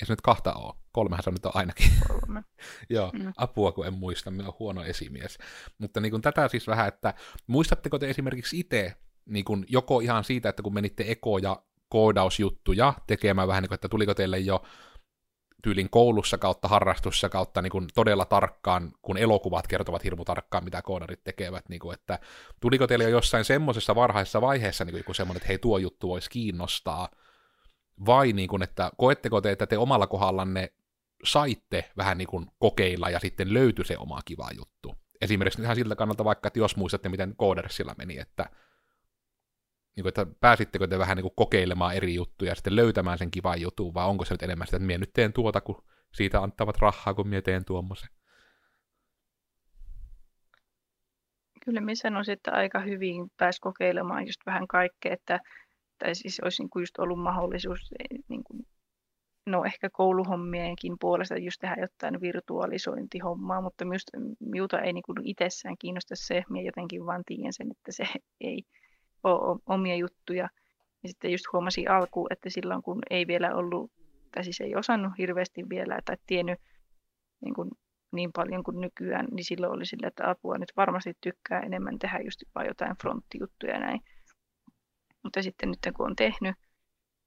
ei 0.00 0.06
se 0.06 0.12
nyt 0.12 0.20
kahta 0.20 0.52
ole. 0.52 0.74
Kolmehan 0.92 1.22
se 1.22 1.30
nyt 1.30 1.46
on 1.46 1.52
ainakin. 1.54 1.90
Kolme. 2.08 2.44
Joo, 2.90 3.10
mm. 3.12 3.32
apua 3.36 3.72
kun 3.72 3.86
en 3.86 3.94
muista, 3.94 4.30
minä 4.30 4.44
olen 4.44 4.54
huono 4.58 4.84
esimies. 4.84 5.38
Mutta 5.78 6.00
niin 6.00 6.10
kuin 6.10 6.22
tätä 6.22 6.48
siis 6.48 6.66
vähän, 6.66 6.88
että 6.88 7.14
muistatteko 7.46 7.98
te 7.98 8.10
esimerkiksi 8.10 8.60
itse 8.60 8.94
niin 9.26 9.44
kuin 9.44 9.66
joko 9.68 10.00
ihan 10.00 10.24
siitä, 10.24 10.48
että 10.48 10.62
kun 10.62 10.74
menitte 10.74 11.04
eko- 11.08 11.38
ja 11.38 11.62
koodausjuttuja 11.88 12.94
tekemään 13.06 13.48
vähän 13.48 13.62
niin 13.62 13.68
kuin, 13.68 13.74
että 13.74 13.88
tuliko 13.88 14.14
teille 14.14 14.38
jo 14.38 14.62
tyylin 15.62 15.90
koulussa 15.90 16.38
kautta 16.38 16.68
harrastussa 16.68 17.28
kautta 17.28 17.62
niin 17.62 17.70
kuin 17.70 17.86
todella 17.94 18.24
tarkkaan, 18.24 18.92
kun 19.02 19.18
elokuvat 19.18 19.66
kertovat 19.66 20.04
hirmu 20.04 20.24
tarkkaan, 20.24 20.64
mitä 20.64 20.82
koodarit 20.82 21.24
tekevät, 21.24 21.68
niin 21.68 21.80
kuin, 21.80 21.94
että 21.94 22.18
tuliko 22.60 22.86
teille 22.86 23.04
jo 23.04 23.10
jossain 23.10 23.44
semmoisessa 23.44 23.94
varhaisessa 23.94 24.40
vaiheessa 24.40 24.84
niin 24.84 25.04
kuin 25.04 25.16
semmoinen, 25.16 25.36
että 25.36 25.48
hei 25.48 25.58
tuo 25.58 25.78
juttu 25.78 26.08
voisi 26.08 26.30
kiinnostaa, 26.30 27.08
vai 28.06 28.32
niin 28.32 28.48
kuin, 28.48 28.62
että 28.62 28.90
koetteko 28.96 29.40
te, 29.40 29.50
että 29.50 29.66
te 29.66 29.78
omalla 29.78 30.06
kohdallanne 30.06 30.72
saitte 31.24 31.90
vähän 31.96 32.18
niin 32.18 32.28
kuin 32.28 32.46
kokeilla 32.58 33.10
ja 33.10 33.20
sitten 33.20 33.54
löytyi 33.54 33.84
se 33.84 33.98
oma 33.98 34.20
kiva 34.24 34.48
juttu. 34.56 34.94
Esimerkiksi 35.20 35.62
ihan 35.62 35.76
siltä 35.76 35.96
kannalta 35.96 36.24
vaikka, 36.24 36.46
että 36.46 36.58
jos 36.58 36.76
muistatte, 36.76 37.08
miten 37.08 37.36
Codersilla 37.36 37.94
meni, 37.98 38.18
että, 38.18 38.50
niin 39.98 40.02
kuin, 40.02 40.08
että 40.08 40.26
pääsittekö 40.40 40.86
te 40.86 40.98
vähän 40.98 41.16
niin 41.16 41.22
kuin 41.22 41.36
kokeilemaan 41.36 41.94
eri 41.94 42.14
juttuja 42.14 42.50
ja 42.50 42.54
sitten 42.54 42.76
löytämään 42.76 43.18
sen 43.18 43.30
kivan 43.30 43.60
jutun, 43.60 43.94
vai 43.94 44.06
onko 44.06 44.24
se 44.24 44.34
nyt 44.34 44.42
enemmän 44.42 44.66
sitä, 44.66 44.76
että 44.76 44.86
minä 44.86 44.98
nyt 44.98 45.12
teen 45.12 45.32
tuota, 45.32 45.60
kun 45.60 45.84
siitä 46.14 46.42
antavat 46.42 46.78
rahaa, 46.78 47.14
kun 47.14 47.28
minä 47.28 47.42
teen 47.42 47.64
tuommoisen. 47.64 48.08
Kyllä 51.64 51.80
minä 51.80 51.94
sanoisin, 51.94 52.32
että 52.32 52.52
aika 52.52 52.80
hyvin 52.80 53.30
pääsi 53.36 53.60
kokeilemaan 53.60 54.26
just 54.26 54.40
vähän 54.46 54.66
kaikkea, 54.68 55.12
että 55.12 55.40
tai 55.98 56.14
siis 56.14 56.40
olisi 56.40 56.62
niin 56.62 56.70
kuin 56.70 56.82
just 56.82 56.98
ollut 56.98 57.22
mahdollisuus 57.22 57.94
niin 58.28 58.44
kuin, 58.44 58.66
no 59.46 59.64
ehkä 59.64 59.90
kouluhommienkin 59.92 60.96
puolesta 61.00 61.36
just 61.36 61.60
tehdä 61.60 61.76
jotain 61.80 62.20
virtualisointihommaa, 62.20 63.60
mutta 63.60 63.84
myös 63.84 64.02
minulta 64.40 64.80
ei 64.80 64.92
niin 64.92 65.02
kuin 65.02 65.26
itsessään 65.26 65.78
kiinnosta 65.78 66.16
se, 66.16 66.42
minä 66.48 66.66
jotenkin 66.66 67.06
vaan 67.06 67.22
tiedän 67.26 67.52
sen, 67.52 67.70
että 67.70 67.92
se 67.92 68.04
ei 68.40 68.62
omia 69.66 69.96
juttuja. 69.96 70.48
Ja 71.02 71.08
sitten 71.08 71.32
just 71.32 71.44
huomasin 71.52 71.90
alkuun, 71.90 72.26
että 72.32 72.50
silloin 72.50 72.82
kun 72.82 72.98
ei 73.10 73.26
vielä 73.26 73.54
ollut, 73.54 73.92
tai 74.34 74.44
siis 74.44 74.60
ei 74.60 74.76
osannut 74.76 75.12
hirveästi 75.18 75.68
vielä 75.68 75.98
tai 76.04 76.16
tiennyt 76.26 76.60
niin, 77.44 77.54
kuin 77.54 77.70
niin 78.12 78.30
paljon 78.32 78.62
kuin 78.62 78.80
nykyään, 78.80 79.26
niin 79.30 79.44
silloin 79.44 79.72
oli 79.72 79.86
sillä, 79.86 80.08
että 80.08 80.30
apua 80.30 80.58
nyt 80.58 80.72
varmasti 80.76 81.12
tykkää 81.20 81.60
enemmän 81.60 81.98
tehdä 81.98 82.18
just 82.18 82.42
vain 82.54 82.66
jotain 82.68 82.96
fronttijuttuja 83.02 83.72
ja 83.72 83.80
näin. 83.80 84.00
Mutta 85.22 85.42
sitten 85.42 85.68
nyt 85.68 85.94
kun 85.96 86.06
on 86.06 86.16
tehnyt 86.16 86.56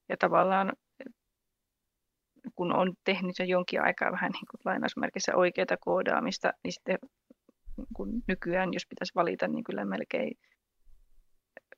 ja 0.10 0.18
tavallaan 0.18 0.74
kun 2.56 2.76
on 2.76 2.94
tehnyt 3.04 3.40
jo 3.40 3.46
jonkin 3.46 3.82
aikaa 3.82 4.12
vähän 4.12 4.32
niin 4.32 4.46
kuin 4.52 4.62
lainausmerkissä 4.66 5.36
oikeaa 5.36 5.78
koodaamista, 5.80 6.54
niin 6.64 6.72
sitten 6.72 6.98
kun 7.94 8.24
nykyään, 8.28 8.74
jos 8.74 8.88
pitäisi 8.90 9.16
valita, 9.16 9.48
niin 9.48 9.64
kyllä 9.64 9.86
melkein 9.86 10.38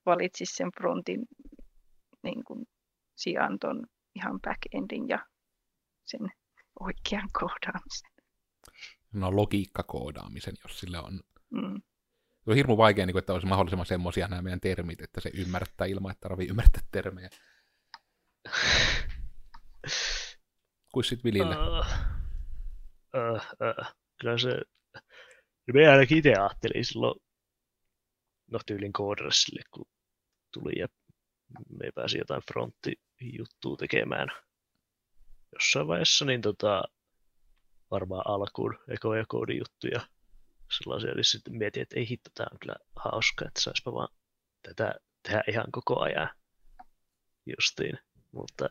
valitsisi 0.05 0.55
sen 0.55 0.69
frontin 0.77 1.25
niin 2.23 2.43
kuin 2.43 2.65
sijaan 3.15 3.59
ton 3.59 3.87
ihan 4.15 4.39
backendin 4.41 5.09
ja 5.09 5.25
sen 6.05 6.21
oikean 6.79 7.29
koodaamisen. 7.39 8.11
No 9.13 9.35
logiikkakoodaamisen, 9.35 10.53
jos 10.63 10.79
sillä 10.79 11.01
on 11.01 11.19
mm 11.49 11.81
se 12.43 12.51
on 12.51 12.55
hirmu 12.55 12.77
vaikea, 12.77 13.05
niin 13.05 13.13
kuin, 13.13 13.19
että 13.19 13.33
olisi 13.33 13.47
mahdollisimman 13.47 13.85
semmoisia 13.85 14.27
nämä 14.27 14.41
meidän 14.41 14.59
termit, 14.59 15.01
että 15.01 15.21
se 15.21 15.31
ymmärtää 15.33 15.87
ilman, 15.87 16.11
että 16.11 16.21
tarvii 16.21 16.47
ymmärtää 16.47 16.81
termejä. 16.91 17.29
Kuin 20.93 21.03
sitten 21.03 21.23
Vilille? 21.23 21.55
Uh, 21.57 21.85
uh, 23.15 23.35
uh, 23.35 23.95
kyllä 24.21 24.37
se, 24.37 24.61
me 25.73 25.87
ainakin 25.87 26.17
itse 26.17 26.33
ajattelin 26.33 26.85
silloin, 26.85 27.19
no 28.51 28.59
tyylin 28.65 28.93
koodersille, 28.93 29.61
kun 29.71 29.85
tuli 30.53 30.79
ja 30.79 30.87
me 31.69 31.91
pääsi 31.95 32.17
jotain 32.17 32.41
fronttijuttua 32.47 33.77
tekemään 33.77 34.27
jossain 35.53 35.87
vaiheessa, 35.87 36.25
niin 36.25 36.41
tota, 36.41 36.83
varmaan 37.91 38.23
alkuun 38.27 38.77
ekoja 38.89 39.25
koodijuttuja 39.27 40.01
sellaisia, 40.77 41.13
niin 41.13 41.23
sitten 41.23 41.57
mietin, 41.57 41.81
että 41.81 41.99
ei 41.99 42.09
hitto, 42.09 42.29
tämä 42.33 42.47
on 42.51 42.59
kyllä 42.59 42.75
hauska, 42.95 43.45
että 43.47 43.61
saispa 43.61 43.93
vaan 43.93 44.09
tätä 44.61 44.95
tehdä 45.23 45.43
ihan 45.47 45.71
koko 45.71 45.99
ajan 45.99 46.29
justiin, 47.45 47.99
mutta 48.31 48.69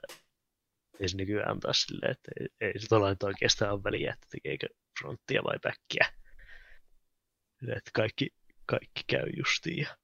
ei 1.01 1.09
se 1.09 1.17
nykyään 1.17 1.51
antaa 1.51 1.73
silleen, 1.73 2.13
että 2.13 2.31
ei, 2.41 2.49
ei 2.61 2.81
se 2.81 2.89
tuolla 2.89 3.11
nyt 3.11 3.23
oikeastaan 3.23 3.73
ole 3.73 3.85
väliä, 3.85 4.13
että 4.13 4.27
tekeekö 4.31 4.67
fronttia 5.01 5.43
vai 5.45 5.59
backia. 5.63 6.13
Että 7.77 7.91
kaikki, 7.95 8.29
kaikki 8.67 9.03
käy 9.07 9.31
justiin. 9.37 9.79
Ja... 9.79 9.97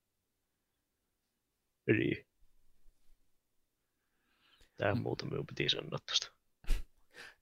Niin. 1.88 2.26
Tämä 4.76 4.92
on 4.92 5.02
muuta 5.02 5.26
minun 5.26 5.46
piti 5.46 5.68
sanoa 5.68 5.98
tuosta. 6.06 6.32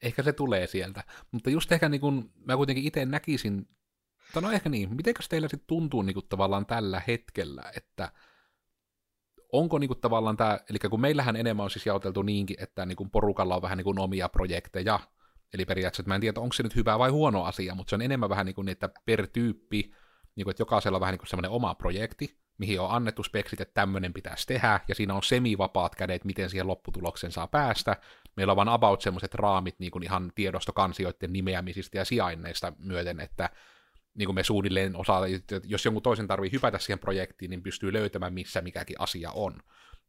Ehkä 0.03 0.23
se 0.23 0.33
tulee 0.33 0.67
sieltä. 0.67 1.05
Mutta 1.31 1.51
just 1.51 1.73
ehkä 1.73 1.89
niin 1.89 2.01
kun, 2.01 2.33
mä 2.45 2.57
kuitenkin 2.57 2.85
itse 2.85 3.05
näkisin 3.05 3.69
mutta 4.27 4.41
no 4.41 4.51
ehkä 4.51 4.69
niin, 4.69 4.97
mitenkäs 4.97 5.29
teillä 5.29 5.49
sitten 5.49 5.67
tuntuu 5.67 6.03
niin 6.03 6.15
kuin 6.15 6.27
tavallaan 6.29 6.67
tällä 6.67 7.03
hetkellä, 7.07 7.63
että 7.77 8.13
onko 9.53 9.79
niin 9.79 9.89
kuin 9.89 10.01
tavallaan 10.01 10.37
tämä, 10.37 10.59
eli 10.71 10.79
kun 10.79 11.01
meillähän 11.01 11.37
enemmän 11.37 11.65
on 11.65 11.71
siis 11.71 11.87
jaoteltu 11.87 12.23
niinkin, 12.23 12.57
että 12.61 12.87
niin 12.87 12.97
kuin 12.97 13.11
porukalla 13.11 13.57
on 13.57 13.63
vähän 13.63 13.79
niin 13.79 13.85
kuin 13.85 13.99
omia 13.99 14.29
projekteja, 14.29 15.01
eli 15.55 15.65
periaatteessa, 15.65 16.01
että 16.01 16.09
mä 16.09 16.15
en 16.15 16.21
tiedä, 16.21 16.41
onko 16.41 16.53
se 16.53 16.63
nyt 16.63 16.77
hyvä 16.77 16.99
vai 16.99 17.11
huono 17.11 17.45
asia, 17.45 17.75
mutta 17.75 17.91
se 17.91 17.95
on 17.97 18.03
enemmän 18.03 18.29
vähän 18.29 18.47
niin 18.47 18.55
kuin, 18.55 18.69
että 18.69 18.91
per 19.05 19.27
tyyppi, 19.27 19.93
niin 20.37 20.45
kuin, 20.45 20.51
että 20.51 20.61
jokaisella 20.61 20.97
on 20.97 21.01
vähän 21.01 21.13
niin 21.13 21.19
kuin 21.19 21.29
semmoinen 21.29 21.51
oma 21.51 21.75
projekti, 21.75 22.39
mihin 22.59 22.81
on 22.81 22.91
annettu 22.91 23.23
speksit, 23.23 23.61
että 23.61 23.75
tämmöinen 23.75 24.13
pitäisi 24.13 24.47
tehdä, 24.47 24.81
ja 24.89 24.95
siinä 24.95 25.15
on 25.15 25.23
semivapaat 25.23 25.95
kädet, 25.95 26.25
miten 26.25 26.51
siihen 26.51 26.67
lopputulokseen 26.67 27.33
saa 27.33 27.47
päästä, 27.47 27.97
meillä 28.37 28.53
on 28.53 28.57
vaan 28.57 28.69
about 28.69 29.03
semmoiset 29.03 29.35
raamit 29.35 29.79
niin 29.79 29.91
kuin 29.91 30.03
ihan 30.03 30.33
tiedostokansioiden 30.35 31.33
nimeämisistä 31.33 31.99
ja 31.99 32.05
sijainneista 32.05 32.73
myöten, 32.79 33.21
että 33.21 33.51
niin 34.15 34.27
kuin 34.27 34.35
me 34.35 34.45
suunnilleen 34.45 34.97
osaa, 34.97 35.23
jos 35.65 35.85
jonkun 35.85 36.03
toisen 36.03 36.27
tarvii 36.27 36.53
hypätä 36.53 36.79
siihen 36.79 36.99
projektiin, 36.99 37.51
niin 37.51 37.63
pystyy 37.63 37.93
löytämään, 37.93 38.35
missä 38.35 38.61
mikäkin 38.61 39.01
asia 39.01 39.31
on. 39.31 39.61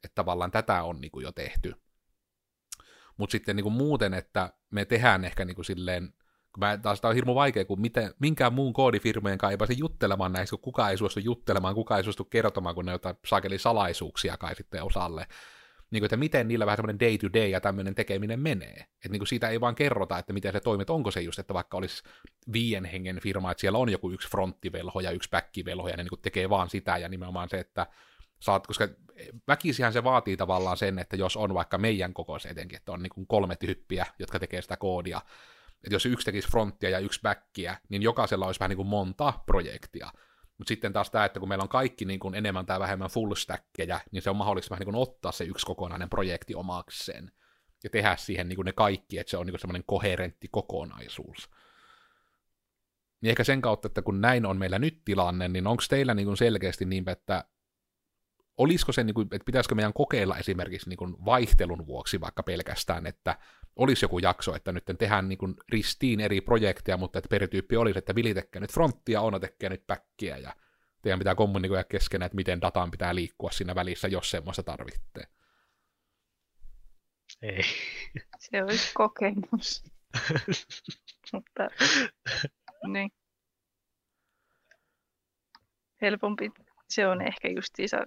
Että 0.04 0.16
tavallaan 0.16 0.52
tätä 0.52 0.84
on 0.84 1.02
niin 1.02 1.12
kuin 1.12 1.24
jo 1.24 1.32
tehty. 1.32 1.74
Mutta 3.18 3.32
sitten 3.32 3.56
niin 3.56 3.64
kuin 3.64 3.74
muuten, 3.74 4.14
että 4.14 4.54
me 4.72 4.86
tehdään 4.86 5.26
ehkä 5.26 5.46
niin 5.46 5.56
kuin 5.56 5.66
silleen, 5.66 6.14
mä, 6.58 6.78
taas 6.78 7.02
tämä 7.02 7.10
on 7.10 7.16
hirmu 7.16 7.36
vaikea, 7.36 7.66
kun 7.66 7.82
miten, 7.82 8.14
minkään 8.20 8.54
muun 8.54 8.74
koodifirmojen 8.74 9.38
kanssa 9.38 9.52
ei 9.52 9.58
pääse 9.58 9.74
juttelemaan 9.74 10.34
näistä, 10.34 10.56
kun 10.56 10.62
kukaan 10.62 10.92
ei 10.92 10.98
suostu 10.98 11.20
juttelemaan, 11.20 11.76
kukaan 11.76 11.98
ei 11.98 12.04
suostu 12.04 12.26
kertomaan, 12.26 12.76
kun 12.76 12.86
ne 12.86 12.92
jotain 12.92 13.16
saakeli 13.26 13.58
salaisuuksia 13.58 14.38
kai 14.38 14.56
sitten 14.56 14.84
osalle. 14.84 15.28
Niin 15.92 16.02
kuin, 16.02 16.06
että 16.06 16.18
miten 16.18 16.48
niillä 16.48 16.66
vähän 16.66 16.78
tämmöinen 16.78 17.00
day 17.00 17.18
to 17.18 17.28
day 17.34 17.48
ja 17.48 17.62
tämmöinen 17.62 17.96
tekeminen 17.96 18.40
menee. 18.40 18.76
Että 18.80 19.10
niin 19.10 19.20
kuin 19.20 19.28
siitä 19.28 19.50
ei 19.50 19.62
vaan 19.62 19.76
kerrota, 19.76 20.18
että 20.18 20.34
miten 20.34 20.54
se 20.54 20.60
toimii, 20.60 20.86
onko 20.90 21.12
se 21.12 21.22
just, 21.22 21.40
että 21.40 21.54
vaikka 21.54 21.78
olisi 21.78 22.04
viien 22.54 22.86
hengen 22.86 23.20
firma, 23.20 23.52
että 23.52 23.62
siellä 23.62 23.80
on 23.80 23.90
joku 23.90 24.12
yksi 24.12 24.30
fronttivelho 24.30 25.00
ja 25.00 25.12
yksi 25.12 25.30
backivelho, 25.30 25.88
ja 25.88 25.98
ne 25.98 26.04
niin 26.04 26.10
kuin 26.10 26.22
tekee 26.22 26.50
vaan 26.50 26.70
sitä, 26.70 26.98
ja 26.98 27.10
nimenomaan 27.10 27.50
se, 27.50 27.60
että 27.60 27.88
saat, 28.40 28.68
koska 28.68 28.88
väkisihän 29.48 29.94
se 29.94 30.04
vaatii 30.04 30.38
tavallaan 30.38 30.78
sen, 30.78 31.00
että 31.00 31.16
jos 31.16 31.38
on 31.38 31.54
vaikka 31.54 31.78
meidän 31.78 32.14
kokoisen 32.14 32.52
etenkin, 32.52 32.78
että 32.78 32.92
on 32.92 33.04
niin 33.04 33.14
kuin 33.14 33.28
kolme 33.28 33.56
tyyppiä, 33.56 34.06
jotka 34.20 34.40
tekee 34.40 34.62
sitä 34.62 34.78
koodia, 34.78 35.22
että 35.84 35.96
jos 35.96 36.06
yksi 36.06 36.26
tekisi 36.26 36.48
fronttia 36.48 36.90
ja 36.90 37.00
yksi 37.00 37.20
backia, 37.22 37.78
niin 37.90 38.02
jokaisella 38.02 38.46
olisi 38.46 38.60
vähän 38.60 38.70
niin 38.70 38.78
kuin 38.78 38.88
monta 38.88 39.34
projektia. 39.46 40.12
Mutta 40.58 40.70
sitten 40.70 40.94
taas 40.94 41.12
tämä, 41.12 41.26
että 41.26 41.40
kun 41.40 41.50
meillä 41.50 41.64
on 41.64 41.70
kaikki 41.70 42.06
niin 42.06 42.20
kuin 42.20 42.36
enemmän 42.36 42.66
tai 42.66 42.80
vähemmän 42.80 43.10
full 43.10 43.36
stackkejä, 43.36 44.00
niin 44.12 44.22
se 44.22 44.30
on 44.30 44.36
mahdollista 44.36 44.70
vähän 44.70 44.80
niin 44.80 44.94
kuin 44.94 45.02
ottaa 45.02 45.32
se 45.32 45.44
yksi 45.44 45.66
kokonainen 45.66 46.10
projekti 46.10 46.56
omakseen 46.56 47.32
ja 47.84 47.90
tehdä 47.90 48.16
siihen 48.16 48.50
niin 48.50 48.56
kuin 48.56 48.66
ne 48.66 48.74
kaikki, 48.74 49.20
että 49.20 49.32
se 49.32 49.38
on 49.38 49.46
niin 49.46 49.54
kuin 49.54 49.62
semmoinen 49.62 49.84
koherentti 49.86 50.48
kokonaisuus. 50.52 51.50
Niin 53.22 53.30
ehkä 53.30 53.44
sen 53.44 53.62
kautta, 53.62 53.88
että 53.88 54.02
kun 54.02 54.22
näin 54.22 54.46
on 54.46 54.58
meillä 54.58 54.80
nyt 54.80 55.02
tilanne, 55.06 55.48
niin 55.48 55.68
onko 55.68 55.84
teillä 55.90 56.14
niin 56.14 56.26
kuin 56.26 56.38
selkeästi 56.38 56.86
niin, 56.86 57.10
että 57.10 57.44
olisiko 58.58 58.92
se, 58.92 59.04
niin 59.04 59.14
kuin, 59.14 59.28
että 59.32 59.46
pitäisikö 59.46 59.76
meidän 59.76 59.94
kokeilla 59.94 60.38
esimerkiksi 60.38 60.90
niin 60.90 60.98
kuin 60.98 61.26
vaihtelun 61.26 61.86
vuoksi 61.86 62.22
vaikka 62.22 62.44
pelkästään, 62.44 63.06
että 63.06 63.40
olisi 63.78 64.06
joku 64.06 64.20
jakso, 64.20 64.56
että 64.56 64.72
nyt 64.72 64.84
tehdään 65.00 65.30
niin 65.30 65.38
kuin 65.38 65.56
ristiin 65.72 66.20
eri 66.20 66.42
projekteja, 66.42 66.98
mutta 66.98 67.20
että 67.20 67.30
perityyppi 67.30 67.78
olisi, 67.78 68.00
että 68.00 68.16
Vili 68.16 68.34
tekee 68.34 68.60
nyt 68.60 68.74
fronttia, 68.74 69.22
Ona 69.22 69.40
tekee 69.40 69.70
nyt 69.70 69.88
backia, 69.88 70.38
ja 70.38 70.56
teidän 71.02 71.20
pitää 71.20 71.36
kommunikoida 71.36 71.84
keskenään, 71.84 72.26
että 72.26 72.36
miten 72.36 72.62
dataan 72.62 72.92
pitää 72.92 73.16
liikkua 73.16 73.52
siinä 73.52 73.76
välissä, 73.76 74.08
jos 74.08 74.32
semmoista 74.32 74.64
tarvitsee. 74.64 75.24
Ei. 77.42 77.62
Se 78.40 78.64
olisi 78.64 78.92
kokemus. 78.94 79.84
mutta 81.34 81.68
niin. 82.88 83.12
Helpompi 86.02 86.50
se 86.90 87.08
on 87.08 87.22
ehkä 87.22 87.48
justiinsa 87.48 87.98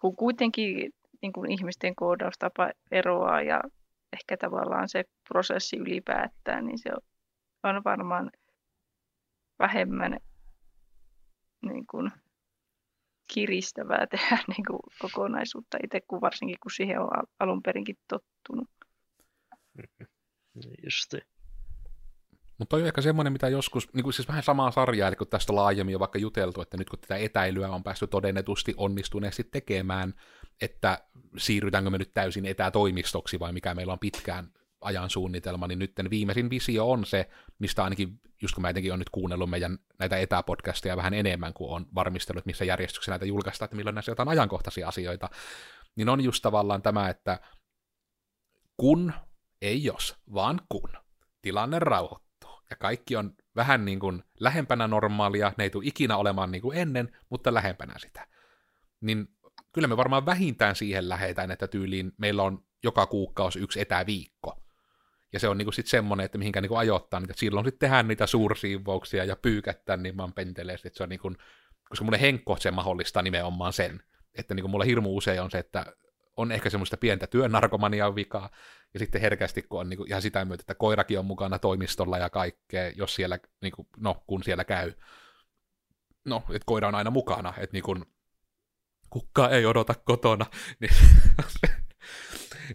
kun 0.00 0.16
kuitenkin 0.16 0.92
niin 1.22 1.32
kuin 1.32 1.50
ihmisten 1.50 1.96
koodaustapa 1.96 2.70
eroaa 2.90 3.42
ja 3.42 3.60
ehkä 4.12 4.36
tavallaan 4.36 4.88
se 4.88 5.04
prosessi 5.28 5.76
ylipäätään, 5.76 6.66
niin 6.66 6.78
se 6.78 6.90
on 7.62 7.84
varmaan 7.84 8.30
vähemmän 9.58 10.16
niin 11.62 11.86
kuin 11.90 12.12
kiristävää 13.34 14.06
tehdä 14.10 14.38
niin 14.48 14.64
kuin 14.66 14.80
kokonaisuutta 14.98 15.78
itse, 15.84 16.00
kuin 16.00 16.20
varsinkin 16.20 16.56
kun 16.62 16.70
siihen 16.70 17.00
on 17.00 17.08
alun 17.38 17.62
perinkin 17.62 17.96
tottunut. 18.08 18.70
Justi. 20.84 21.18
Mutta 22.58 22.76
on 22.76 22.86
ehkä 22.86 23.00
semmoinen, 23.00 23.32
mitä 23.32 23.48
joskus, 23.48 23.92
niin 23.92 24.04
kuin 24.04 24.14
siis 24.14 24.28
vähän 24.28 24.42
samaa 24.42 24.70
sarjaa, 24.70 25.08
eli 25.08 25.16
kun 25.16 25.26
tästä 25.26 25.54
laajemmin 25.54 25.96
on 25.96 26.00
vaikka 26.00 26.18
juteltu, 26.18 26.60
että 26.60 26.76
nyt 26.76 26.90
kun 26.90 26.98
tätä 26.98 27.16
etäilyä 27.16 27.68
on 27.68 27.82
päästy 27.82 28.06
todennetusti 28.06 28.74
onnistuneesti 28.76 29.44
tekemään, 29.44 30.14
että 30.60 30.98
siirrytäänkö 31.36 31.90
me 31.90 31.98
nyt 31.98 32.14
täysin 32.14 32.46
etätoimistoksi 32.46 33.38
vai 33.38 33.52
mikä 33.52 33.74
meillä 33.74 33.92
on 33.92 33.98
pitkään 33.98 34.52
ajan 34.80 35.10
suunnitelma, 35.10 35.66
niin 35.66 35.78
nyt 35.78 35.92
viimeisin 36.10 36.50
visio 36.50 36.90
on 36.90 37.06
se, 37.06 37.30
mistä 37.58 37.84
ainakin, 37.84 38.20
just 38.42 38.54
kun 38.54 38.62
mä 38.62 38.68
etenkin 38.68 38.92
on 38.92 38.98
nyt 38.98 39.10
kuunnellut 39.10 39.50
meidän 39.50 39.78
näitä 39.98 40.16
etäpodcasteja 40.16 40.96
vähän 40.96 41.14
enemmän, 41.14 41.54
kuin 41.54 41.70
on 41.70 41.86
varmistellut, 41.94 42.46
missä 42.46 42.64
järjestyksessä 42.64 43.12
näitä 43.12 43.24
julkaistaan, 43.24 43.66
että 43.66 43.76
milloin 43.76 43.94
näissä 43.94 44.12
jotain 44.12 44.28
ajankohtaisia 44.28 44.88
asioita, 44.88 45.28
niin 45.96 46.08
on 46.08 46.20
just 46.20 46.42
tavallaan 46.42 46.82
tämä, 46.82 47.08
että 47.08 47.40
kun, 48.76 49.12
ei 49.62 49.84
jos, 49.84 50.16
vaan 50.34 50.60
kun, 50.68 50.90
tilanne 51.42 51.78
rauhoittuu, 51.78 52.60
ja 52.70 52.76
kaikki 52.76 53.16
on 53.16 53.34
vähän 53.56 53.84
niin 53.84 54.00
kuin 54.00 54.24
lähempänä 54.40 54.88
normaalia, 54.88 55.52
ne 55.58 55.64
ei 55.64 55.70
tule 55.70 55.84
ikinä 55.86 56.16
olemaan 56.16 56.50
niin 56.50 56.62
kuin 56.62 56.78
ennen, 56.78 57.16
mutta 57.30 57.54
lähempänä 57.54 57.94
sitä. 57.98 58.26
Niin 59.00 59.28
kyllä 59.72 59.88
me 59.88 59.96
varmaan 59.96 60.26
vähintään 60.26 60.76
siihen 60.76 61.08
lähetään, 61.08 61.50
että 61.50 61.68
tyyliin 61.68 62.12
meillä 62.18 62.42
on 62.42 62.64
joka 62.82 63.06
kuukausi 63.06 63.58
yksi 63.58 63.80
etäviikko. 63.80 64.62
Ja 65.32 65.40
se 65.40 65.48
on 65.48 65.58
niinku 65.58 65.72
sitten 65.72 65.90
semmoinen, 65.90 66.24
että 66.24 66.38
mihinkä 66.38 66.60
niinku 66.60 66.76
ajoittaa 66.76 67.20
niitä. 67.20 67.34
Silloin 67.36 67.66
sitten 67.66 67.78
tehdään 67.78 68.08
niitä 68.08 68.26
suursiivouksia 68.26 69.24
ja 69.24 69.36
pyykättää, 69.36 69.96
niin 69.96 70.16
mä 70.16 70.28
pentelee 70.34 70.74
että 70.74 70.90
se 70.92 71.02
on 71.02 71.08
niinku, 71.08 71.32
koska 71.88 72.04
mulle 72.04 72.20
henkko 72.20 72.56
se 72.60 72.70
mahdollistaa 72.70 73.22
nimenomaan 73.22 73.72
sen. 73.72 74.02
Että 74.34 74.54
niinku 74.54 74.68
mulla 74.68 74.84
hirmu 74.84 75.16
usein 75.16 75.42
on 75.42 75.50
se, 75.50 75.58
että 75.58 75.86
on 76.36 76.52
ehkä 76.52 76.70
semmoista 76.70 76.96
pientä 76.96 77.26
työnarkomaniaa 77.26 78.14
vikaa, 78.14 78.50
ja 78.94 79.00
sitten 79.00 79.20
herkästi, 79.20 79.62
kun 79.62 79.80
on 79.80 79.88
niin 79.88 79.96
kuin 79.96 80.08
ihan 80.08 80.22
sitä 80.22 80.44
myötä, 80.44 80.62
että 80.62 80.74
koirakin 80.74 81.18
on 81.18 81.24
mukana 81.24 81.58
toimistolla 81.58 82.18
ja 82.18 82.30
kaikkea, 82.30 82.90
jos 82.96 83.14
siellä, 83.14 83.38
niin 83.62 83.72
kuin, 83.72 83.88
no, 83.96 84.22
kun 84.26 84.42
siellä 84.42 84.64
käy. 84.64 84.92
No, 86.24 86.42
että 86.48 86.66
koira 86.66 86.88
on 86.88 86.94
aina 86.94 87.10
mukana, 87.10 87.54
että 87.56 87.74
niin 87.74 87.82
kuin, 87.82 88.04
kukka 89.10 89.48
ei 89.48 89.66
odota 89.66 89.94
kotona, 90.04 90.46
niin, 90.80 90.92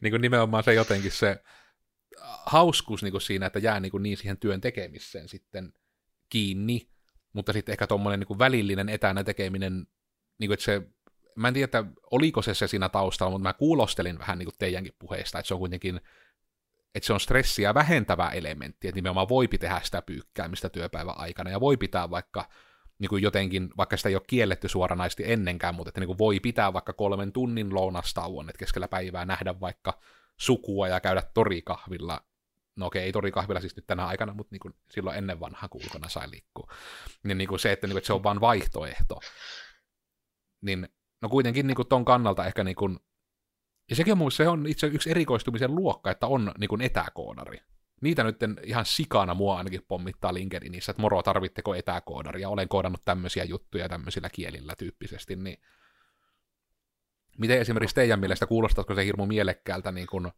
niin 0.02 0.12
kuin 0.12 0.22
nimenomaan 0.22 0.64
se 0.64 0.74
jotenkin 0.74 1.12
se 1.12 1.44
hauskuus 2.46 3.04
niin 3.04 3.12
kuin 3.12 3.22
siinä, 3.22 3.46
että 3.46 3.60
jää 3.60 3.80
niin, 3.80 3.92
kuin 3.92 4.04
niin 4.04 4.18
siihen 4.18 4.38
työn 4.38 4.62
tekemiseen 4.62 5.30
sitten 5.30 5.74
kiinni, 6.30 6.90
mutta 7.34 7.54
sitten 7.54 7.74
ehkä 7.74 7.88
tuommoinen 7.88 8.20
niin 8.20 8.40
välillinen 8.40 8.90
etänä 8.90 9.24
tekeminen, 9.24 9.88
niin 10.40 10.50
kuin, 10.50 10.54
että 10.54 10.66
se 10.66 10.82
mä 11.36 11.48
en 11.48 11.54
tiedä, 11.54 11.66
että 11.66 11.86
oliko 12.12 12.42
se 12.42 12.54
se 12.54 12.68
siinä 12.68 12.90
taustalla, 12.90 13.32
mutta 13.32 13.50
mä 13.50 13.54
kuulostelin 13.54 14.20
vähän 14.20 14.38
niin 14.38 14.46
kuin 14.46 14.56
teidänkin 14.60 14.94
puheista, 15.00 15.40
että 15.40 15.48
se 15.48 15.54
on 15.54 15.60
kuitenkin 15.60 16.02
että 16.96 17.08
se 17.08 17.14
on 17.14 17.20
stressiä 17.20 17.74
vähentävä 17.74 18.30
elementti, 18.30 18.88
että 18.88 18.98
nimenomaan 18.98 19.30
voi 19.30 19.48
tehdä 19.48 19.82
sitä 19.84 20.02
pyykkäämistä 20.02 20.70
työpäivän 20.70 21.18
aikana, 21.18 21.50
ja 21.50 21.60
voi 21.60 21.78
pitää 21.78 22.10
vaikka 22.10 22.50
niin 23.00 23.10
kuin 23.10 23.24
jotenkin, 23.24 23.70
vaikka 23.78 23.98
sitä 23.98 24.10
ei 24.10 24.16
ole 24.16 24.24
kielletty 24.28 24.70
suoranaisesti 24.70 25.32
ennenkään, 25.32 25.76
mutta 25.76 25.90
että 25.90 26.00
niin 26.00 26.08
kuin 26.08 26.18
voi 26.18 26.40
pitää 26.40 26.74
vaikka 26.74 26.94
kolmen 26.94 27.32
tunnin 27.32 27.76
lounastauon, 27.76 28.50
että 28.50 28.60
keskellä 28.60 28.88
päivää 28.88 29.26
nähdä 29.26 29.60
vaikka 29.60 30.00
sukua 30.38 30.88
ja 30.88 31.00
käydä 31.00 31.24
torikahvilla. 31.34 32.22
No 32.76 32.86
okei, 32.86 33.04
ei 33.04 33.12
torikahvilla 33.12 33.62
siis 33.62 33.76
nyt 33.76 33.88
tänä 33.88 34.06
aikana, 34.06 34.34
mutta 34.34 34.52
niin 34.52 34.60
kuin 34.60 34.74
silloin 34.92 35.18
ennen 35.18 35.40
vanhaa 35.40 35.70
kun 35.70 35.82
ulkona 35.84 36.10
sai 36.10 36.32
liikkua. 36.32 36.74
Niin, 37.24 37.38
niin 37.38 37.48
kuin 37.48 37.60
se, 37.60 37.72
että, 37.72 37.88
niin 37.88 37.94
kuin, 37.94 37.98
että 37.98 38.08
se 38.08 38.14
on 38.14 38.24
vain 38.24 38.42
vaihtoehto. 38.42 39.20
Niin 40.62 40.90
no 41.22 41.30
kuitenkin 41.30 41.68
niin 41.68 41.76
kuin 41.76 41.88
ton 41.88 42.06
kannalta 42.06 42.46
ehkä 42.46 42.64
niin 42.64 42.76
kuin, 42.76 43.00
ja 43.90 43.96
sekin 43.96 44.22
on 44.22 44.32
se 44.32 44.48
on 44.48 44.68
itse 44.68 44.88
yksi 44.88 45.10
erikoistumisen 45.10 45.76
luokka, 45.76 46.12
että 46.12 46.28
on 46.28 46.52
niin 46.58 46.68
kuin 46.68 46.82
etäkoodari. 46.82 47.60
Niitä 48.02 48.24
nyt 48.24 48.40
ihan 48.64 48.86
sikana 48.86 49.34
mua 49.34 49.58
ainakin 49.58 49.86
pommittaa 49.88 50.34
LinkedInissä, 50.34 50.92
että 50.92 51.02
moro, 51.02 51.24
tarvitteko 51.24 51.76
etäkoodaria, 51.76 52.50
olen 52.50 52.70
koodannut 52.70 53.06
tämmöisiä 53.06 53.44
juttuja 53.44 53.90
tämmöisillä 53.90 54.30
kielillä 54.30 54.74
tyyppisesti, 54.78 55.36
niin 55.36 55.58
miten 57.38 57.60
esimerkiksi 57.60 57.96
teidän 57.96 58.20
mielestä, 58.20 58.46
kuulostatko 58.46 58.96
se 58.96 59.06
hirmu 59.06 59.26
mielekkäältä, 59.26 59.92
niin 59.92 60.08
kun, 60.08 60.32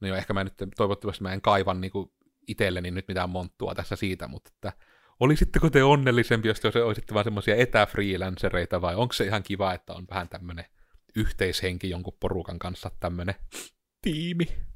no 0.00 0.08
jo, 0.08 0.14
ehkä 0.14 0.32
mä 0.32 0.44
nyt 0.44 0.54
toivottavasti 0.76 1.22
mä 1.22 1.32
en 1.32 1.42
kaivan 1.42 1.80
niin 1.80 1.92
itselleni 2.48 2.90
nyt 2.90 3.08
mitään 3.08 3.30
monttua 3.30 3.74
tässä 3.74 3.96
siitä, 3.96 4.28
mutta 4.28 4.50
että 4.54 4.72
olisitteko 5.20 5.70
te 5.70 5.82
onnellisempi, 5.82 6.48
jos 6.48 6.60
te 6.60 6.82
olisitte 6.82 7.14
vain 7.14 7.24
semmoisia 7.24 7.56
etäfreelancereita, 7.56 8.80
vai 8.80 8.94
onko 8.94 9.12
se 9.12 9.24
ihan 9.24 9.42
kiva, 9.42 9.74
että 9.74 9.92
on 9.92 10.06
vähän 10.10 10.28
tämmöinen 10.28 10.64
yhteishenki 11.16 11.90
jonkun 11.90 12.16
porukan 12.20 12.58
kanssa 12.58 12.90
tämmöinen 13.00 13.34
tiimi? 14.02 14.71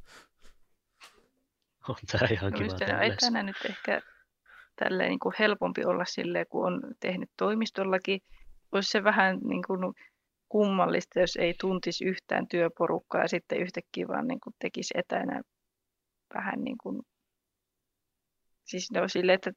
On 1.89 1.97
tämä 2.13 2.29
ihan 2.31 2.53
no, 2.53 2.59
kiva. 2.59 3.03
Etänä 3.03 3.43
nyt 3.43 3.57
ehkä 3.69 4.03
tälleen 4.77 5.09
niin 5.11 5.19
kuin 5.19 5.35
helpompi 5.39 5.85
olla 5.85 6.05
silleen, 6.05 6.47
kun 6.49 6.67
on 6.67 6.81
tehnyt 7.01 7.31
toimistollakin. 7.37 8.21
Olisi 8.73 8.91
se 8.91 9.05
vähän 9.05 9.39
niin 9.45 9.63
kuin 9.67 9.95
kummallista, 10.49 11.21
jos 11.21 11.37
ei 11.37 11.55
tuntisi 11.61 12.05
yhtään 12.05 12.49
työporukkaa 12.49 13.23
ja 13.23 13.29
sitten 13.29 13.59
yhtäkkiä 13.59 14.09
vaan 14.09 14.29
niin 14.29 14.41
kuin 14.41 14.55
tekisi 14.59 14.95
etänä 14.99 15.43
vähän 16.35 16.65
niin 16.65 16.79
kuin 16.83 17.03
Siis 18.67 18.91
no 18.91 19.09
sille, 19.09 19.33
että 19.33 19.53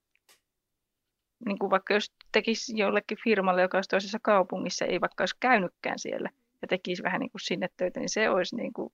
niin 1.45 1.59
kuin 1.59 1.69
vaikka 1.69 1.93
jos 1.93 2.13
tekisi 2.31 2.77
jollekin 2.77 3.17
firmalle, 3.23 3.61
joka 3.61 3.77
olisi 3.77 3.89
toisessa 3.89 4.19
kaupungissa, 4.21 4.85
ei 4.85 5.01
vaikka 5.01 5.21
olisi 5.21 5.35
käynytkään 5.39 5.99
siellä 5.99 6.29
ja 6.61 6.67
tekisi 6.67 7.03
vähän 7.03 7.19
niin 7.19 7.31
kuin 7.31 7.41
sinne 7.41 7.67
töitä, 7.77 7.99
niin 7.99 8.09
se 8.09 8.29
olisi 8.29 8.55
niin 8.55 8.73
kuin 8.73 8.93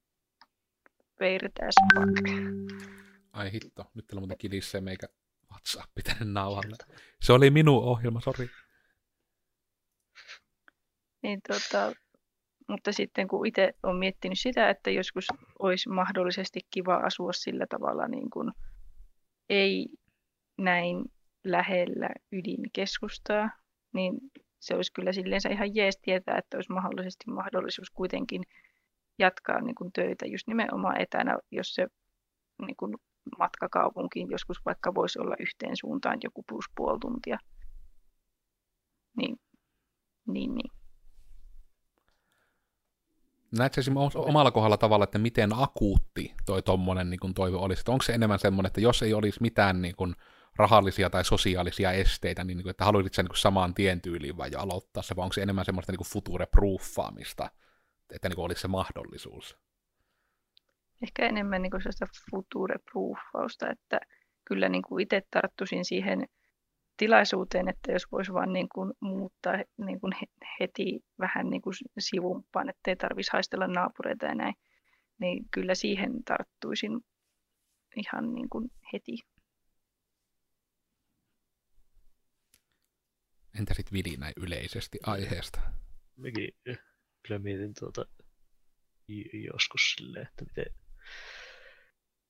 weird 1.21 1.52
as 1.67 1.76
fuck. 1.95 3.05
Ai 3.36 3.52
hitto, 3.52 3.86
nyt 3.93 4.08
teillä 4.08 4.19
muuten 4.19 4.38
kilissee 4.38 4.82
meikä 4.82 5.08
WhatsApp 5.52 5.91
tänne 6.04 6.34
nauhalle. 6.34 6.76
Se 7.21 7.34
oli 7.34 7.50
minun 7.50 7.84
ohjelma, 7.84 8.21
sori. 8.21 8.50
Niin, 11.24 11.41
tota, 11.48 11.93
mutta 12.67 12.91
sitten 12.91 13.28
kun 13.28 13.48
itse 13.48 13.74
olen 13.84 13.95
miettinyt 13.95 14.39
sitä, 14.39 14.69
että 14.69 14.89
joskus 14.89 15.28
olisi 15.60 15.89
mahdollisesti 15.89 16.60
kiva 16.74 16.95
asua 16.95 17.34
sillä 17.34 17.65
tavalla 17.69 18.08
niin 18.08 18.30
kuin 18.30 18.52
ei 19.50 19.88
näin 20.58 21.06
lähellä 21.43 22.10
ydinkeskustaa, 22.32 23.50
niin 23.93 24.13
se 24.60 24.76
olisi 24.76 24.93
kyllä 24.93 25.13
silleensä 25.13 25.50
ihan 25.50 25.76
jees 25.76 26.00
tietää, 26.02 26.38
että 26.38 26.58
olisi 26.58 26.71
mahdollisesti 26.71 27.30
mahdollisuus 27.30 27.89
kuitenkin 27.91 28.43
jatkaa 29.19 29.62
niin 29.62 29.76
kuin 29.76 29.91
töitä 29.93 30.26
just 30.26 30.48
nimenomaan 30.48 31.02
etänä, 31.02 31.38
jos 31.52 31.74
se 31.74 31.88
niin 32.67 32.76
kuin 32.76 32.95
matka 33.40 33.70
kaupunkiin 33.70 34.32
joskus 34.32 34.58
vaikka 34.66 34.96
voisi 34.96 35.20
olla 35.20 35.36
yhteen 35.40 35.78
suuntaan 35.78 36.18
joku 36.24 36.44
plus 36.50 36.66
puoli 36.76 37.00
tuntia. 37.00 37.38
Niin, 39.18 39.36
niin, 40.28 40.56
niin. 40.56 40.72
Näetkö 43.58 43.82
esimerkiksi 43.82 44.18
omalla 44.18 44.52
kohdalla 44.52 44.78
tavalla, 44.78 45.04
että 45.04 45.18
miten 45.18 45.54
akuutti 45.54 46.34
toi 46.46 46.62
tommonen 46.62 47.10
niin 47.10 47.34
toive 47.36 47.58
olisi? 47.58 47.80
Että 47.80 47.92
onko 47.92 48.04
se 48.04 48.14
enemmän 48.14 48.40
semmoinen, 48.40 48.68
että 48.68 48.82
jos 48.82 49.04
ei 49.04 49.14
olisi 49.14 49.42
mitään 49.42 49.82
niin 49.82 49.96
kuin, 49.96 50.16
rahallisia 50.56 51.10
tai 51.10 51.26
sosiaalisia 51.26 51.92
esteitä, 51.92 52.44
niin, 52.44 52.58
niin 52.58 52.70
että 52.70 52.86
haluaisit 52.86 53.14
sen 53.14 53.26
niin 53.26 53.38
samaan 53.38 53.74
tien 53.74 54.02
tyyliin 54.02 54.38
vai 54.38 54.50
aloittaa 54.58 55.04
se, 55.04 55.16
vai 55.16 55.24
onko 55.24 55.34
se 55.34 55.42
enemmän 55.42 55.66
semmoista 55.66 55.92
niin 55.92 56.06
future-proofaamista, 56.06 57.50
että 58.10 58.30
niin 58.30 58.36
kuin 58.36 58.46
olisi 58.46 58.62
se 58.62 58.68
mahdollisuus? 58.68 59.58
Ehkä 61.02 61.26
enemmän 61.26 61.62
niin 61.62 61.72
sellaista 61.72 62.06
future-proofausta, 62.32 63.72
että 63.72 64.00
kyllä 64.46 64.70
niin 64.70 64.82
kuin 64.82 65.04
itse 65.04 65.22
tarttuisin 65.32 65.86
siihen 65.86 66.26
tilaisuuteen, 66.98 67.70
että 67.70 67.92
jos 67.92 68.12
voisi 68.12 68.34
vaan 68.34 68.54
niin 68.54 68.70
kuin 68.70 68.94
muuttaa 69.00 69.54
niin 69.78 70.00
kuin 70.00 70.14
heti 70.60 71.00
vähän 71.20 71.50
niin 71.50 71.62
kuin 71.62 71.74
sivumpaan, 72.00 72.70
ettei 72.70 72.96
tarvitsisi 72.96 73.34
haistella 73.34 73.68
naapureita 73.68 74.26
ja 74.26 74.36
näin, 74.36 74.56
niin 75.20 75.46
kyllä 75.52 75.76
siihen 75.76 76.24
tarttuisin 76.24 76.92
ihan 77.96 78.34
niin 78.34 78.50
kuin 78.50 78.72
heti. 78.94 79.18
Entä 83.60 83.74
sitten 83.74 83.94
Vili 83.94 84.18
näin 84.18 84.34
yleisesti 84.38 84.98
aiheesta? 85.04 85.62
Mekin 86.18 86.50
kyllä 87.28 87.40
mietin 87.40 87.74
tuota 87.80 88.06
joskus 89.54 89.94
silleen, 89.94 90.28
että 90.28 90.46
miten, 90.46 90.66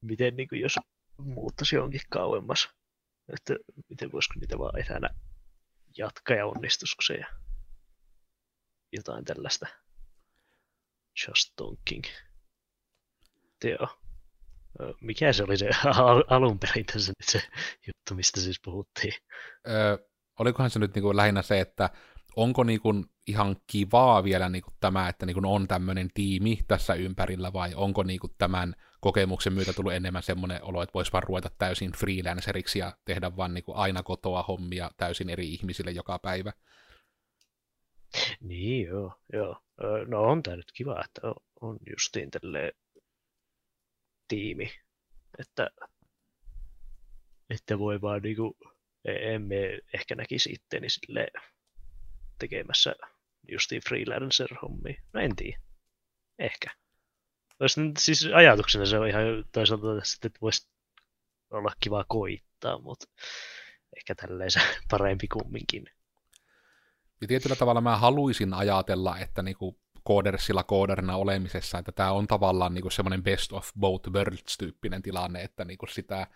miten 0.02 0.36
niin 0.36 0.48
kuin 0.48 0.62
jos 0.62 0.76
muuttaisi 1.18 1.76
jonkin 1.76 2.02
kauemmas, 2.10 2.70
että 3.34 3.56
miten 3.90 4.12
voisiko 4.12 4.34
niitä 4.40 4.58
vaan 4.60 4.80
etänä 4.80 5.10
jatkaa 5.98 6.38
ja 6.38 6.46
onnistuisiko 6.46 7.02
se 7.02 7.14
ja 7.14 7.28
jotain 8.92 9.26
tällaista 9.26 9.68
just 11.28 11.54
talking. 11.56 12.04
Teo. 13.60 14.00
Mikä 15.02 15.34
se 15.34 15.44
oli 15.44 15.58
se 15.58 15.70
alun 16.30 16.60
perin 16.60 16.86
tässä 16.86 17.14
nyt 17.20 17.30
se 17.30 17.42
juttu, 17.88 18.16
mistä 18.16 18.42
siis 18.42 18.60
puhuttiin? 18.64 19.14
Öö, 19.68 19.98
olikohan 20.40 20.70
se 20.70 20.80
nyt 20.80 20.96
niinku 20.96 21.16
lähinnä 21.16 21.42
se, 21.42 21.60
että 21.60 21.90
onko 22.36 22.64
niinku 22.64 22.94
ihan 23.28 23.56
kivaa 23.68 24.24
vielä 24.24 24.50
niinku 24.50 24.72
tämä, 24.80 25.10
että 25.10 25.26
niinku 25.26 25.42
on 25.46 25.68
tämmöinen 25.68 26.10
tiimi 26.14 26.60
tässä 26.68 26.94
ympärillä, 26.94 27.54
vai 27.54 27.74
onko 27.76 28.04
niinku 28.04 28.28
tämän 28.38 28.76
kokemuksen 29.02 29.54
myötä 29.54 29.74
tullut 29.74 29.94
enemmän 29.94 30.24
semmoinen 30.24 30.64
olo, 30.64 30.82
että 30.82 30.94
voisi 30.94 31.12
vaan 31.14 31.24
ruveta 31.24 31.50
täysin 31.58 31.92
freelanceriksi 31.92 32.80
ja 32.80 32.98
tehdä 33.06 33.38
vaan 33.38 33.54
niinku 33.54 33.74
aina 33.76 34.04
kotoa 34.04 34.44
hommia 34.44 34.92
täysin 34.98 35.30
eri 35.30 35.54
ihmisille 35.54 35.92
joka 35.92 36.20
päivä? 36.20 36.54
Niin, 38.40 38.88
joo, 38.88 39.14
joo. 39.34 39.62
No 40.08 40.24
on 40.24 40.44
tämä 40.44 40.58
nyt 40.58 40.72
kiva, 40.74 41.04
että 41.06 41.22
on 41.62 41.78
justiin 41.90 42.32
tälleen 42.32 42.72
tiimi, 44.28 44.72
että, 45.40 45.70
että 47.50 47.80
voi 47.80 48.02
vaan 48.02 48.22
niinku 48.22 48.58
emme 49.06 49.80
ehkä 49.94 50.16
näkisi 50.16 50.52
itteni 50.52 50.90
sille 50.90 51.28
tekemässä 52.40 52.96
justiin 53.48 53.82
freelancer-hommia. 53.90 55.02
No 55.14 55.22
en 55.22 55.36
tiedä. 55.36 55.60
Ehkä. 56.40 56.70
Olisi, 57.60 57.82
siis 57.98 58.26
ajatuksena 58.34 58.86
se 58.86 59.00
on 59.00 59.08
ihan 59.08 59.24
toisaalta 59.52 59.88
että 60.26 60.40
voisi 60.42 60.70
olla 61.50 61.72
kiva 61.80 62.06
koittaa, 62.08 62.80
mutta 62.80 63.06
ehkä 63.98 64.16
tälleen 64.16 64.52
se 64.52 64.60
parempi 64.92 65.28
kumminkin. 65.28 65.86
Ja 67.22 67.28
tietyllä 67.28 67.56
tavalla 67.56 67.82
mä 67.82 67.98
haluaisin 67.98 68.54
ajatella, 68.54 69.18
että 69.18 69.42
niinku 69.42 69.80
koodersilla 70.04 70.64
kooderina 70.64 71.16
olemisessa, 71.16 71.78
että 71.78 71.92
tämä 71.92 72.12
on 72.12 72.28
tavallaan 72.28 72.74
niinku 72.74 72.90
semmoinen 72.90 73.24
best 73.24 73.54
of 73.54 73.72
both 73.80 74.10
worlds-tyyppinen 74.10 75.02
tilanne, 75.02 75.42
että 75.42 75.66
niinku 75.66 75.88
sitä 75.88 76.28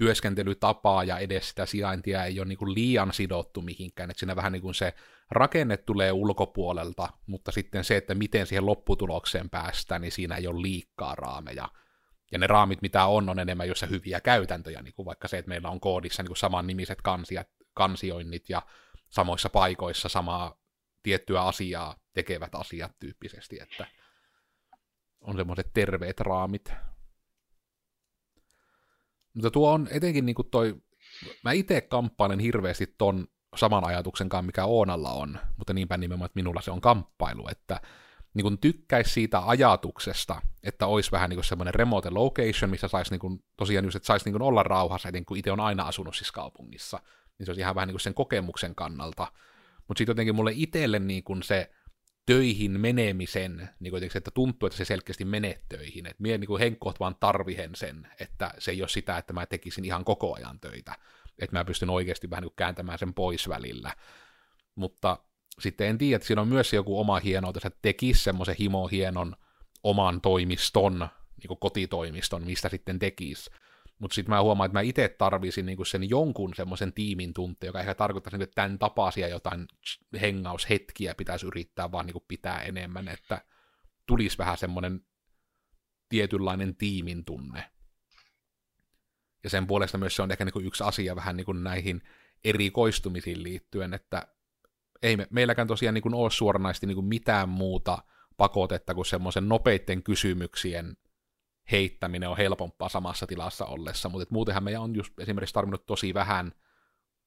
työskentelytapaa 0.00 1.04
ja 1.04 1.18
edes 1.18 1.48
sitä 1.48 1.66
sijaintia 1.66 2.24
ei 2.24 2.40
ole 2.40 2.48
niin 2.48 2.58
kuin 2.58 2.74
liian 2.74 3.12
sidottu 3.12 3.62
mihinkään, 3.62 4.10
että 4.10 4.18
siinä 4.18 4.36
vähän 4.36 4.52
niin 4.52 4.62
kuin 4.62 4.74
se 4.74 4.94
rakenne 5.30 5.76
tulee 5.76 6.12
ulkopuolelta, 6.12 7.08
mutta 7.26 7.52
sitten 7.52 7.84
se, 7.84 7.96
että 7.96 8.14
miten 8.14 8.46
siihen 8.46 8.66
lopputulokseen 8.66 9.50
päästään, 9.50 10.00
niin 10.00 10.12
siinä 10.12 10.36
ei 10.36 10.46
ole 10.46 10.62
liikkaa 10.62 11.14
raameja. 11.14 11.68
Ja 12.32 12.38
ne 12.38 12.46
raamit, 12.46 12.82
mitä 12.82 13.04
on, 13.04 13.28
on 13.28 13.38
enemmän 13.38 13.68
jossa 13.68 13.86
hyviä 13.86 14.20
käytäntöjä, 14.20 14.82
niin 14.82 14.94
kuin 14.94 15.06
vaikka 15.06 15.28
se, 15.28 15.38
että 15.38 15.48
meillä 15.48 15.68
on 15.68 15.80
koodissa 15.80 16.22
niin 16.22 16.28
kuin 16.28 16.36
saman 16.36 16.66
nimiset 16.66 17.02
kansiat, 17.02 17.48
kansioinnit 17.74 18.48
ja 18.48 18.62
samoissa 19.08 19.50
paikoissa 19.50 20.08
samaa 20.08 20.56
tiettyä 21.02 21.42
asiaa 21.42 21.96
tekevät 22.12 22.54
asiat 22.54 22.92
tyyppisesti, 22.98 23.60
että 23.60 23.86
on 25.20 25.36
semmoiset 25.36 25.70
terveet 25.74 26.20
raamit. 26.20 26.72
Mutta 29.34 29.50
tuo 29.50 29.72
on 29.72 29.88
etenkin 29.90 30.26
niin 30.26 30.34
kuin 30.34 30.50
toi, 30.50 30.82
mä 31.44 31.52
itse 31.52 31.80
kamppailen 31.80 32.38
hirveästi 32.38 32.94
ton 32.98 33.26
saman 33.56 33.84
ajatuksen 33.84 34.28
kanssa, 34.28 34.46
mikä 34.46 34.64
Oonalla 34.64 35.12
on, 35.12 35.38
mutta 35.56 35.72
niinpä 35.72 35.96
nimenomaan, 35.96 36.26
että 36.26 36.38
minulla 36.38 36.60
se 36.60 36.70
on 36.70 36.80
kamppailu, 36.80 37.48
että 37.50 37.80
niin 38.34 38.42
kuin 38.42 38.58
tykkäisi 38.58 39.12
siitä 39.12 39.42
ajatuksesta, 39.46 40.42
että 40.62 40.86
olisi 40.86 41.10
vähän 41.10 41.30
niin 41.30 41.44
semmoinen 41.44 41.74
remote 41.74 42.10
location, 42.10 42.70
missä 42.70 42.88
saisi 42.88 43.18
niin 43.18 43.44
tosiaan 43.56 43.84
just, 43.84 43.96
että 43.96 44.06
saisi 44.06 44.30
niin 44.30 44.42
olla 44.42 44.62
rauhassa, 44.62 45.08
että 45.08 45.16
niin 45.16 45.24
kuin 45.24 45.38
itse 45.38 45.52
on 45.52 45.60
aina 45.60 45.82
asunut 45.82 46.16
siis 46.16 46.32
kaupungissa, 46.32 47.00
niin 47.38 47.46
se 47.46 47.50
olisi 47.50 47.60
ihan 47.60 47.74
vähän 47.74 47.88
niin 47.88 48.00
sen 48.00 48.14
kokemuksen 48.14 48.74
kannalta. 48.74 49.26
Mutta 49.88 49.98
sitten 49.98 50.12
jotenkin 50.12 50.34
mulle 50.34 50.52
itselle 50.54 50.98
niin 50.98 51.24
se 51.42 51.70
töihin 52.26 52.80
menemisen, 52.80 53.68
niin 53.80 53.90
kuin 53.90 54.04
että 54.14 54.30
tuntuu, 54.30 54.66
että 54.66 54.76
se 54.76 54.84
selkeästi 54.84 55.24
menee 55.24 55.60
töihin. 55.68 56.06
Että 56.06 56.22
minä 56.22 56.38
niin 56.38 56.58
henkkoht 56.58 57.00
vaan 57.00 57.16
tarvihen 57.20 57.70
sen, 57.74 58.08
että 58.20 58.54
se 58.58 58.70
ei 58.70 58.82
ole 58.82 58.88
sitä, 58.88 59.18
että 59.18 59.32
mä 59.32 59.46
tekisin 59.46 59.84
ihan 59.84 60.04
koko 60.04 60.34
ajan 60.34 60.60
töitä. 60.60 60.98
Että 61.38 61.56
mä 61.56 61.64
pystyn 61.64 61.90
oikeasti 61.90 62.30
vähän 62.30 62.42
niin 62.42 62.52
kääntämään 62.56 62.98
sen 62.98 63.14
pois 63.14 63.48
välillä. 63.48 63.96
Mutta 64.74 65.18
sitten 65.60 65.86
en 65.86 65.98
tiedä, 65.98 66.16
että 66.16 66.26
siinä 66.26 66.42
on 66.42 66.48
myös 66.48 66.72
joku 66.72 67.00
oma 67.00 67.18
hienoa, 67.20 67.52
että 67.56 67.70
tekisi 67.82 68.22
semmoisen 68.22 68.56
himo 68.60 68.88
hienon 68.88 69.36
oman 69.82 70.20
toimiston, 70.20 71.08
niin 71.42 71.58
kotitoimiston, 71.58 72.44
mistä 72.44 72.68
sitten 72.68 72.98
tekisi. 72.98 73.50
Mutta 74.00 74.14
sitten 74.14 74.34
mä 74.34 74.42
huomaan, 74.42 74.66
että 74.66 74.78
mä 74.78 74.80
itse 74.80 75.08
tarvisin 75.08 75.66
niinku 75.66 75.84
sen 75.84 76.10
jonkun 76.10 76.54
semmoisen 76.54 76.92
tiimin 76.92 77.32
tunte, 77.34 77.66
joka 77.66 77.80
ehkä 77.80 77.94
tarkoittaisi, 77.94 78.36
niinku, 78.36 78.50
että 78.50 78.54
tämän 78.62 78.78
tapaisia 78.78 79.28
jotain 79.28 79.66
hengaushetkiä 80.20 81.14
pitäisi 81.14 81.46
yrittää 81.46 81.92
vaan 81.92 82.06
niinku 82.06 82.24
pitää 82.28 82.62
enemmän, 82.62 83.08
että 83.08 83.44
tulisi 84.06 84.38
vähän 84.38 84.58
semmoinen 84.58 85.00
tietynlainen 86.08 86.76
tiimin 86.76 87.24
tunne. 87.24 87.70
Ja 89.44 89.50
sen 89.50 89.66
puolesta 89.66 89.98
myös 89.98 90.16
se 90.16 90.22
on 90.22 90.30
ehkä 90.30 90.44
niinku 90.44 90.60
yksi 90.60 90.84
asia 90.84 91.16
vähän 91.16 91.36
niinku 91.36 91.52
näihin 91.52 92.02
erikoistumisiin 92.44 93.42
liittyen, 93.42 93.94
että 93.94 94.26
ei 95.02 95.16
me, 95.16 95.26
meilläkään 95.30 95.68
tosiaan 95.68 95.94
niinku 95.94 96.22
ole 96.22 96.30
suoranaisesti 96.30 96.86
niinku 96.86 97.02
mitään 97.02 97.48
muuta 97.48 97.98
pakotetta 98.36 98.94
kuin 98.94 99.06
semmoisen 99.06 99.48
nopeiden 99.48 100.02
kysymyksien 100.02 100.96
heittäminen 101.72 102.28
on 102.28 102.36
helpompaa 102.36 102.88
samassa 102.88 103.26
tilassa 103.26 103.66
ollessa, 103.66 104.08
mutta 104.08 104.22
et 104.22 104.30
muutenhan 104.30 104.64
meidän 104.64 104.82
on 104.82 104.94
just 104.94 105.20
esimerkiksi 105.20 105.54
tarvinnut 105.54 105.86
tosi 105.86 106.14
vähän 106.14 106.52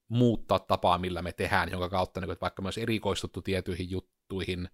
muuttaa 0.08 0.60
tapaa, 0.60 0.98
millä 0.98 1.22
me 1.22 1.32
tehdään, 1.32 1.72
jonka 1.72 1.90
kautta 1.90 2.22
niin, 2.22 2.38
vaikka 2.42 2.62
myös 2.62 2.78
erikoistuttu 2.78 3.42
tiettyihin 3.42 3.92
juttuihin, 3.92 4.70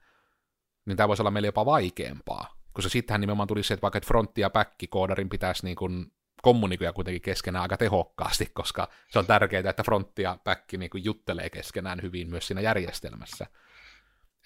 niin 0.86 0.98
tämä 0.98 1.08
voisi 1.08 1.22
olla 1.22 1.32
meille 1.32 1.48
jopa 1.48 1.66
vaikeampaa. 1.66 2.60
Koska 2.74 2.90
sittenhän 2.90 3.22
nimenomaan 3.22 3.48
tuli 3.48 3.64
se, 3.64 3.74
että 3.74 3.82
vaikka 3.82 4.00
frontti 4.06 4.42
ja 4.42 4.50
back 4.50 4.72
koodarin 4.90 5.30
pitäisi 5.30 5.66
niin 5.66 5.76
kuin 5.76 6.12
kommunikoida 6.42 6.94
kuitenkin 6.94 7.22
keskenään 7.22 7.62
aika 7.62 7.78
tehokkaasti, 7.78 8.46
koska 8.54 8.88
se 9.10 9.20
on 9.20 9.26
tärkeää, 9.26 9.70
että 9.70 9.84
frontti 9.84 10.22
ja 10.22 10.38
back 10.44 10.74
niin 10.74 10.90
juttelee 10.94 11.50
keskenään 11.50 12.02
hyvin 12.02 12.30
myös 12.30 12.48
siinä 12.48 12.62
järjestelmässä. 12.62 13.48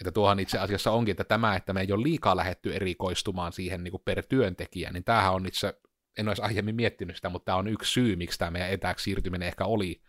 Että 0.04 0.12
tuohan 0.12 0.40
itse 0.40 0.60
asiassa 0.60 0.92
onkin, 0.92 1.12
että 1.12 1.24
tämä, 1.24 1.56
että 1.56 1.74
me 1.74 1.82
ei 1.82 1.92
ole 1.92 2.04
liikaa 2.04 2.36
lähetty 2.36 2.76
erikoistumaan 2.76 3.54
siihen 3.54 3.84
niin 3.84 3.92
kuin 3.92 4.02
per 4.06 4.26
työntekijä, 4.26 4.92
niin 4.92 5.04
tämähän 5.04 5.34
on 5.34 5.46
itse, 5.46 5.80
en 6.18 6.28
olisi 6.28 6.42
aiemmin 6.42 6.76
miettinyt 6.76 7.16
sitä, 7.16 7.30
mutta 7.30 7.46
tämä 7.46 7.58
on 7.58 7.68
yksi 7.68 7.92
syy, 7.92 8.16
miksi 8.16 8.40
tämä 8.40 8.52
meidän 8.52 8.70
etääksi 8.70 9.04
siirtyminen 9.04 9.48
ehkä 9.48 9.66
oli 9.66 10.04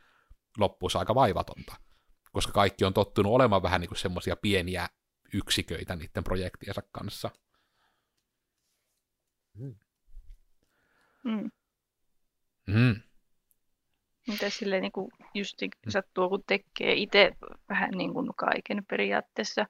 loppuunsa 0.59 0.99
aika 0.99 1.15
vaivatonta. 1.15 1.77
Koska 2.33 2.53
kaikki 2.53 2.85
on 2.85 2.95
tottunut 2.95 3.33
olemaan 3.33 3.63
vähän 3.63 3.81
niin 3.81 3.89
kuin 3.89 3.99
semmoisia 3.99 4.37
pieniä 4.37 4.89
yksiköitä 5.35 5.97
niiden 5.97 6.25
projektiensa 6.25 6.83
kanssa. 6.93 7.31
Mm. 9.55 9.75
Mm. 12.67 13.01
Mitä 14.29 14.51
sille 14.51 14.81
niin 14.81 14.93
kuin 14.93 15.11
just 15.35 15.59
sattuu, 15.89 16.29
kun 16.29 16.45
tekee 16.47 16.93
itse 16.95 17.33
vähän 17.69 17.91
niin 17.91 18.13
kuin 18.15 18.31
kaiken 18.37 18.85
periaatteessa, 18.91 19.67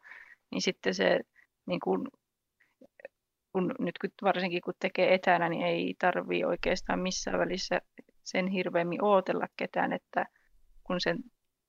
niin 0.51 0.63
sitten 0.63 0.95
se 0.95 1.21
niin 1.67 1.81
kuin, 1.81 2.09
kun 3.53 3.75
nyt 3.79 3.99
kun, 3.99 4.11
varsinkin 4.23 4.61
kun 4.63 4.75
tekee 4.79 5.15
etänä, 5.15 5.49
niin 5.49 5.67
ei 5.67 5.95
tarvii 5.99 6.45
oikeastaan 6.45 7.01
missään 7.01 7.39
välissä 7.39 7.81
sen 8.23 8.47
hirveämmin 8.49 9.05
ootella 9.05 9.47
ketään, 9.57 9.93
että 9.93 10.27
kun 10.85 11.01
sen 11.01 11.19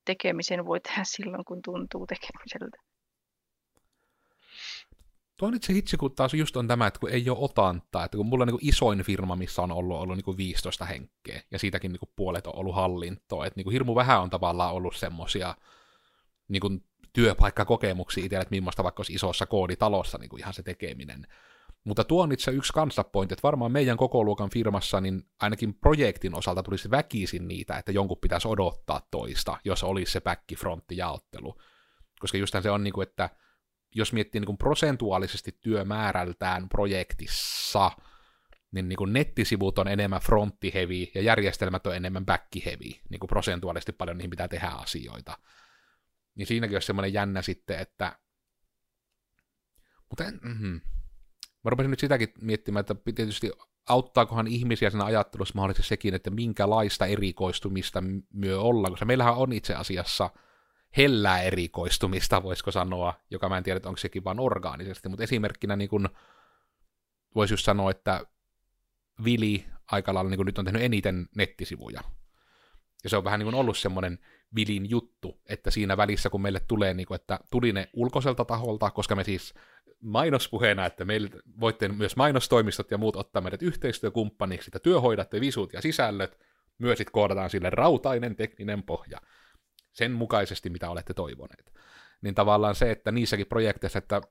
tekemisen 0.06 0.66
voi 0.66 0.80
tehdä 0.80 1.02
silloin, 1.16 1.46
kun 1.46 1.62
tuntuu 1.62 2.08
tekemiseltä. 2.08 2.78
Tuo 5.38 5.48
on 5.48 5.56
itse 5.56 5.74
hitsi, 5.74 5.98
kun 5.98 6.16
taas 6.16 6.34
just 6.34 6.58
on 6.58 6.68
tämä, 6.68 6.88
että 6.88 7.00
kun 7.00 7.10
ei 7.10 7.30
ole 7.30 7.38
otantaa, 7.42 8.06
että 8.06 8.18
kun 8.18 8.26
mulla 8.26 8.44
on 8.44 8.48
niin 8.48 8.70
isoin 8.70 9.04
firma, 9.04 9.36
missä 9.36 9.62
on 9.62 9.72
ollut, 9.72 9.98
ollut 9.98 10.18
niin 10.18 10.38
15 10.38 10.86
henkeä, 10.86 11.42
ja 11.52 11.60
siitäkin 11.60 11.92
niin 11.92 12.12
puolet 12.16 12.48
on 12.48 12.56
ollut 12.56 12.76
hallintoa, 12.76 13.46
että 13.46 13.60
niin 13.60 13.72
hirmu 13.72 13.96
vähän 13.96 14.22
on 14.22 14.30
tavallaan 14.30 14.74
ollut 14.74 14.96
semmoisia 14.96 15.56
niin 16.48 16.84
työpaikkakokemuksia 17.14 18.26
itselle, 18.26 18.42
että 18.42 18.56
millaista 18.56 18.84
vaikka 18.84 19.00
olisi 19.00 19.14
isossa 19.14 19.46
kooditalossa 19.46 20.18
niin 20.18 20.40
ihan 20.40 20.54
se 20.54 20.64
tekeminen. 20.64 21.28
Mutta 21.84 22.04
tuo 22.04 22.24
on 22.24 22.32
itse 22.32 22.52
yksi 22.52 22.74
kansapointi, 22.74 23.34
että 23.34 23.44
varmaan 23.44 23.72
meidän 23.72 23.98
koko 23.98 24.24
luokan 24.24 24.50
firmassa, 24.50 25.02
niin 25.02 25.24
ainakin 25.42 25.74
projektin 25.74 26.36
osalta 26.36 26.64
tulisi 26.64 26.92
väkisin 26.92 27.48
niitä, 27.48 27.78
että 27.78 27.92
jonkun 27.92 28.18
pitäisi 28.22 28.48
odottaa 28.48 29.08
toista, 29.12 29.58
jos 29.66 29.84
olisi 29.84 30.12
se 30.12 30.22
back-frontti-jaottelu. 30.22 31.56
Koska 32.20 32.38
justhan 32.38 32.64
se 32.64 32.72
on 32.72 32.84
niin 32.84 32.94
kuin, 32.94 33.08
että 33.08 33.30
jos 33.96 34.14
miettii 34.14 34.42
niin 34.42 34.46
kuin 34.46 34.58
prosentuaalisesti 34.58 35.58
työmäärältään 35.62 36.70
projektissa, 36.70 37.92
niin, 38.72 38.90
niin 38.90 38.98
kuin 38.98 39.14
nettisivut 39.14 39.80
on 39.80 39.88
enemmän 39.88 40.22
frontti-heavy 40.22 41.12
ja 41.16 41.22
järjestelmät 41.22 41.88
on 41.88 41.96
enemmän 41.96 42.26
back-heavy, 42.26 43.02
niin 43.10 43.20
kuin 43.20 43.28
prosentuaalisesti 43.28 43.92
paljon 43.92 44.18
niihin 44.18 44.30
pitää 44.30 44.48
tehdä 44.48 44.68
asioita. 44.68 45.38
Niin 46.36 46.48
siinäkin 46.48 46.76
olisi 46.76 46.86
semmoinen 46.86 47.14
jännä 47.14 47.42
sitten, 47.42 47.80
että... 47.80 48.20
Mutta 50.10 50.24
en, 50.24 50.40
mm-hmm. 50.44 50.82
Mä 51.64 51.70
rupesin 51.70 51.90
nyt 51.90 52.00
sitäkin 52.00 52.34
miettimään, 52.42 52.82
että 52.82 52.96
tietysti 53.16 53.52
auttaakohan 53.90 54.48
ihmisiä 54.48 54.90
siinä 54.90 55.06
ajattelussa 55.06 55.56
mahdollisesti 55.56 55.88
sekin, 55.88 56.14
että 56.14 56.30
minkälaista 56.30 57.06
erikoistumista 57.06 58.04
myö 58.34 58.62
ollaan, 58.62 58.92
koska 58.92 59.06
meillähän 59.06 59.36
on 59.36 59.54
itse 59.54 59.76
asiassa– 59.76 60.30
hellää 60.98 61.42
erikoistumista, 61.42 62.44
voisiko 62.44 62.72
sanoa, 62.72 63.14
joka 63.32 63.50
mä 63.50 63.58
en 63.58 63.64
tiedä, 63.64 63.80
onko 63.86 63.98
sekin 63.98 64.24
vain 64.24 64.40
orgaanisesti, 64.40 65.10
mutta 65.10 65.24
esimerkkinä 65.24 65.76
niin 65.76 65.90
kun, 65.90 66.10
voisi 67.36 67.54
just 67.54 67.66
sanoa, 67.66 67.92
että 67.92 68.26
Vili 69.24 69.66
aika 69.92 70.14
lailla 70.14 70.30
niin 70.30 70.46
nyt 70.46 70.58
on 70.58 70.66
tehnyt 70.66 70.82
eniten 70.82 71.28
nettisivuja. 71.36 72.02
Ja 73.04 73.10
se 73.10 73.18
on 73.18 73.24
vähän 73.24 73.40
niin 73.40 73.46
kuin 73.46 73.56
ollut 73.56 73.78
semmoinen 73.78 74.20
Vilin 74.56 74.90
juttu, 74.90 75.42
että 75.50 75.72
siinä 75.72 75.98
välissä, 75.98 76.30
kun 76.30 76.42
meille 76.42 76.60
tulee, 76.68 76.94
niin 76.94 77.08
kuin, 77.08 77.16
että 77.16 77.40
tuli 77.52 77.74
ne 77.74 77.90
ulkoiselta 77.94 78.46
taholta, 78.46 78.92
koska 78.92 79.16
me 79.16 79.24
siis 79.24 79.54
mainospuheena, 80.02 80.86
että 80.86 81.06
meille 81.06 81.30
voitte 81.60 81.88
myös 81.88 82.16
mainostoimistot 82.16 82.92
ja 82.92 82.98
muut 82.98 83.16
ottaa 83.16 83.42
meidät 83.42 83.62
yhteistyökumppaniksi, 83.62 84.70
että 84.70 84.80
työhoidatte 84.80 85.42
visut 85.42 85.74
ja 85.74 85.82
sisällöt, 85.82 86.40
myös 86.78 86.98
sitten 86.98 87.12
koodataan 87.12 87.50
sille 87.50 87.70
rautainen 87.70 88.36
tekninen 88.36 88.84
pohja 88.84 89.18
sen 89.96 90.12
mukaisesti, 90.12 90.70
mitä 90.70 90.90
olette 90.90 91.14
toivoneet. 91.14 91.74
Niin 92.22 92.36
tavallaan 92.36 92.76
se, 92.76 92.92
että 92.92 93.12
niissäkin 93.12 93.48
projekteissa, 93.48 94.00
että 94.00 94.22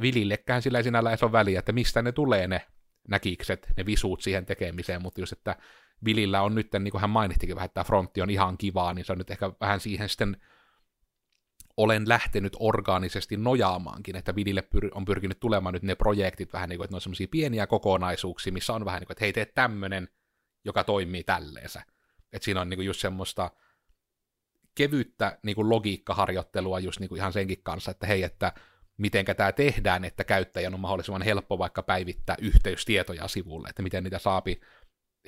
Vilillekään 0.00 0.62
sillä 0.62 0.78
ei 0.78 0.84
sinällä 0.84 1.10
edes 1.10 1.22
ole 1.22 1.32
väliä, 1.32 1.58
että 1.58 1.72
mistä 1.72 2.02
ne 2.02 2.12
tulee 2.12 2.48
ne 2.48 2.66
näkikset, 3.08 3.72
ne 3.76 3.86
visuut 3.86 4.20
siihen 4.20 4.46
tekemiseen, 4.46 5.02
mutta 5.02 5.20
jos 5.20 5.32
että 5.32 5.56
Vilillä 6.04 6.42
on 6.42 6.54
nyt, 6.54 6.68
niin 6.78 6.90
kuin 6.90 7.00
hän 7.00 7.10
mainittikin 7.10 7.56
vähän, 7.56 7.66
että 7.66 7.84
frontti 7.84 8.22
on 8.22 8.30
ihan 8.30 8.58
kivaa, 8.58 8.94
niin 8.94 9.04
se 9.04 9.12
on 9.12 9.18
nyt 9.18 9.30
ehkä 9.30 9.52
vähän 9.60 9.80
siihen 9.80 10.08
sitten 10.08 10.36
olen 11.76 12.08
lähtenyt 12.08 12.56
orgaanisesti 12.58 13.36
nojaamaankin, 13.36 14.16
että 14.16 14.34
Vilille 14.34 14.64
pyr- 14.76 14.90
on 14.94 15.04
pyrkinyt 15.04 15.40
tulemaan 15.40 15.72
nyt 15.72 15.82
ne 15.82 15.94
projektit 15.94 16.52
vähän 16.52 16.68
niin 16.68 16.76
kuin, 16.76 16.84
että 16.84 16.94
ne 16.94 16.96
on 16.96 17.00
semmoisia 17.00 17.28
pieniä 17.30 17.66
kokonaisuuksia, 17.66 18.52
missä 18.52 18.72
on 18.72 18.84
vähän 18.84 19.00
niin 19.00 19.06
kuin, 19.06 19.14
että 19.14 19.24
hei, 19.24 19.32
tee 19.32 19.46
tämmöinen, 19.46 20.08
joka 20.64 20.84
toimii 20.84 21.24
tälleensä. 21.24 21.82
Että 22.32 22.44
siinä 22.44 22.60
on 22.60 22.68
niin 22.68 22.78
kuin 22.78 22.86
just 22.86 23.00
semmoista 23.00 23.50
kevyttä 24.74 25.38
niin 25.42 25.56
kuin 25.56 25.68
logiikkaharjoittelua 25.68 26.80
just 26.80 27.00
niin 27.00 27.08
kuin 27.08 27.18
ihan 27.18 27.32
senkin 27.32 27.62
kanssa, 27.62 27.90
että 27.90 28.06
hei, 28.06 28.22
että 28.22 28.52
miten 28.96 29.24
tämä 29.36 29.52
tehdään, 29.52 30.04
että 30.04 30.24
käyttäjän 30.24 30.74
on 30.74 30.80
mahdollisimman 30.80 31.22
helppo 31.22 31.58
vaikka 31.58 31.82
päivittää 31.82 32.36
yhteystietoja 32.40 33.28
sivulle, 33.28 33.68
että 33.68 33.82
miten 33.82 34.04
niitä 34.04 34.18
saapi 34.18 34.60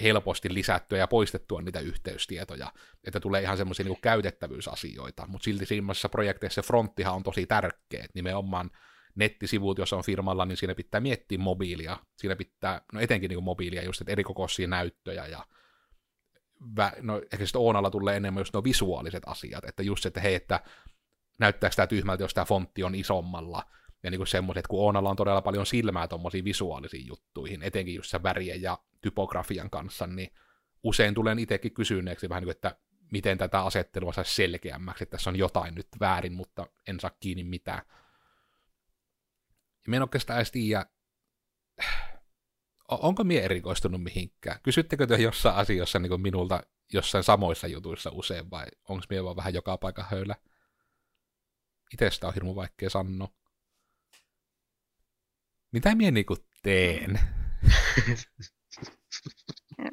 helposti 0.03 0.55
lisättyä 0.55 0.99
ja 0.99 1.07
poistettua 1.07 1.63
niitä 1.63 1.81
yhteystietoja, 1.81 2.73
että 3.05 3.21
tulee 3.21 3.43
ihan 3.43 3.57
semmoisia 3.57 3.85
niin 3.85 4.01
käytettävyysasioita, 4.03 5.27
mutta 5.27 5.45
silti 5.45 5.67
siinä 5.67 5.87
projekteissa 6.11 6.63
se 6.63 6.67
fronttihan 6.67 7.15
on 7.15 7.23
tosi 7.23 7.47
tärkeä, 7.47 8.05
että 8.05 8.11
nimenomaan 8.15 8.71
nettisivut, 9.15 9.79
jos 9.79 9.93
on 9.93 10.05
firmalla, 10.05 10.47
niin 10.47 10.57
siinä 10.57 10.75
pitää 10.75 11.01
miettiä 11.01 11.39
mobiilia, 11.39 11.97
siinä 12.17 12.37
pitää, 12.37 12.81
no 12.93 13.01
etenkin 13.01 13.29
niin 13.29 13.45
mobiilia, 13.45 13.85
just 13.85 14.01
että 14.01 14.13
erikokoisia 14.13 14.67
näyttöjä 14.67 15.27
ja 15.27 15.47
no 17.01 17.23
ehkä 17.33 17.47
sitten 17.47 17.61
Oonalla 17.61 17.91
tulee 17.91 18.17
enemmän 18.17 18.41
just 18.41 18.55
nuo 18.55 18.65
visuaaliset 18.65 19.23
asiat, 19.27 19.65
että 19.65 19.83
just 19.83 20.03
se, 20.03 20.09
että 20.09 20.21
hei, 20.21 20.35
että 20.35 20.61
näyttääkö 21.39 21.77
tämä 21.77 21.87
tyhmältä, 21.87 22.25
jos 22.25 22.35
tämä 22.35 22.45
fontti 22.45 22.83
on 22.83 22.95
isommalla, 22.95 23.63
ja 24.03 24.11
niin 24.11 24.27
semmoiset, 24.27 24.67
kun 24.67 24.81
Oonalla 24.81 25.11
on 25.11 25.17
todella 25.17 25.43
paljon 25.43 25.67
silmää 25.67 26.09
tuommoisiin 26.09 26.45
visuaalisiin 26.45 27.07
juttuihin, 27.07 27.63
etenkin 27.63 27.95
just 27.95 28.15
värien 28.23 28.63
ja 28.63 28.79
typografian 29.01 29.71
kanssa, 29.71 30.07
niin 30.07 30.31
usein 30.83 31.15
tulen 31.15 31.39
itsekin 31.39 31.75
kysyneeksi 31.75 32.29
vähän 32.29 32.41
niin 32.41 32.47
kuin, 32.47 32.57
että 32.57 32.77
miten 33.13 33.39
tätä 33.39 33.61
asettelua 33.65 34.13
saisi 34.13 34.35
selkeämmäksi, 34.35 35.05
että 35.05 35.17
tässä 35.17 35.31
on 35.31 35.37
jotain 35.37 35.75
nyt 35.75 35.89
väärin, 36.01 36.33
mutta 36.33 36.67
en 36.89 37.01
saa 37.01 37.11
kiinni 37.21 37.45
mitään. 37.45 37.83
Ja 39.87 39.91
me 39.91 39.97
en 39.97 40.03
oikeastaan 40.03 40.39
edes 40.39 40.51
tiedä, 40.51 40.87
onko 43.03 43.25
mie 43.25 43.45
erikoistunut 43.45 44.03
mihinkään? 44.03 44.59
Kysyttekö 44.63 45.07
te 45.07 45.17
jossain 45.17 45.57
asiassa 45.57 45.99
niin 45.99 46.21
minulta 46.21 46.63
jossain 46.93 47.25
samoissa 47.25 47.67
jutuissa 47.67 48.11
usein, 48.13 48.51
vai 48.51 48.67
onko 48.89 49.05
mie 49.11 49.25
vaan 49.25 49.37
vähän 49.37 49.55
joka 49.55 49.79
paikan 49.79 50.05
höylä? 50.11 50.35
Itestä 51.95 52.27
on 52.27 52.35
hirmu 52.35 52.55
vaikea 52.55 52.91
sanoa. 52.91 53.29
Mitä 55.73 55.95
mie 55.95 56.11
niinku 56.11 56.37
teen? 56.63 57.19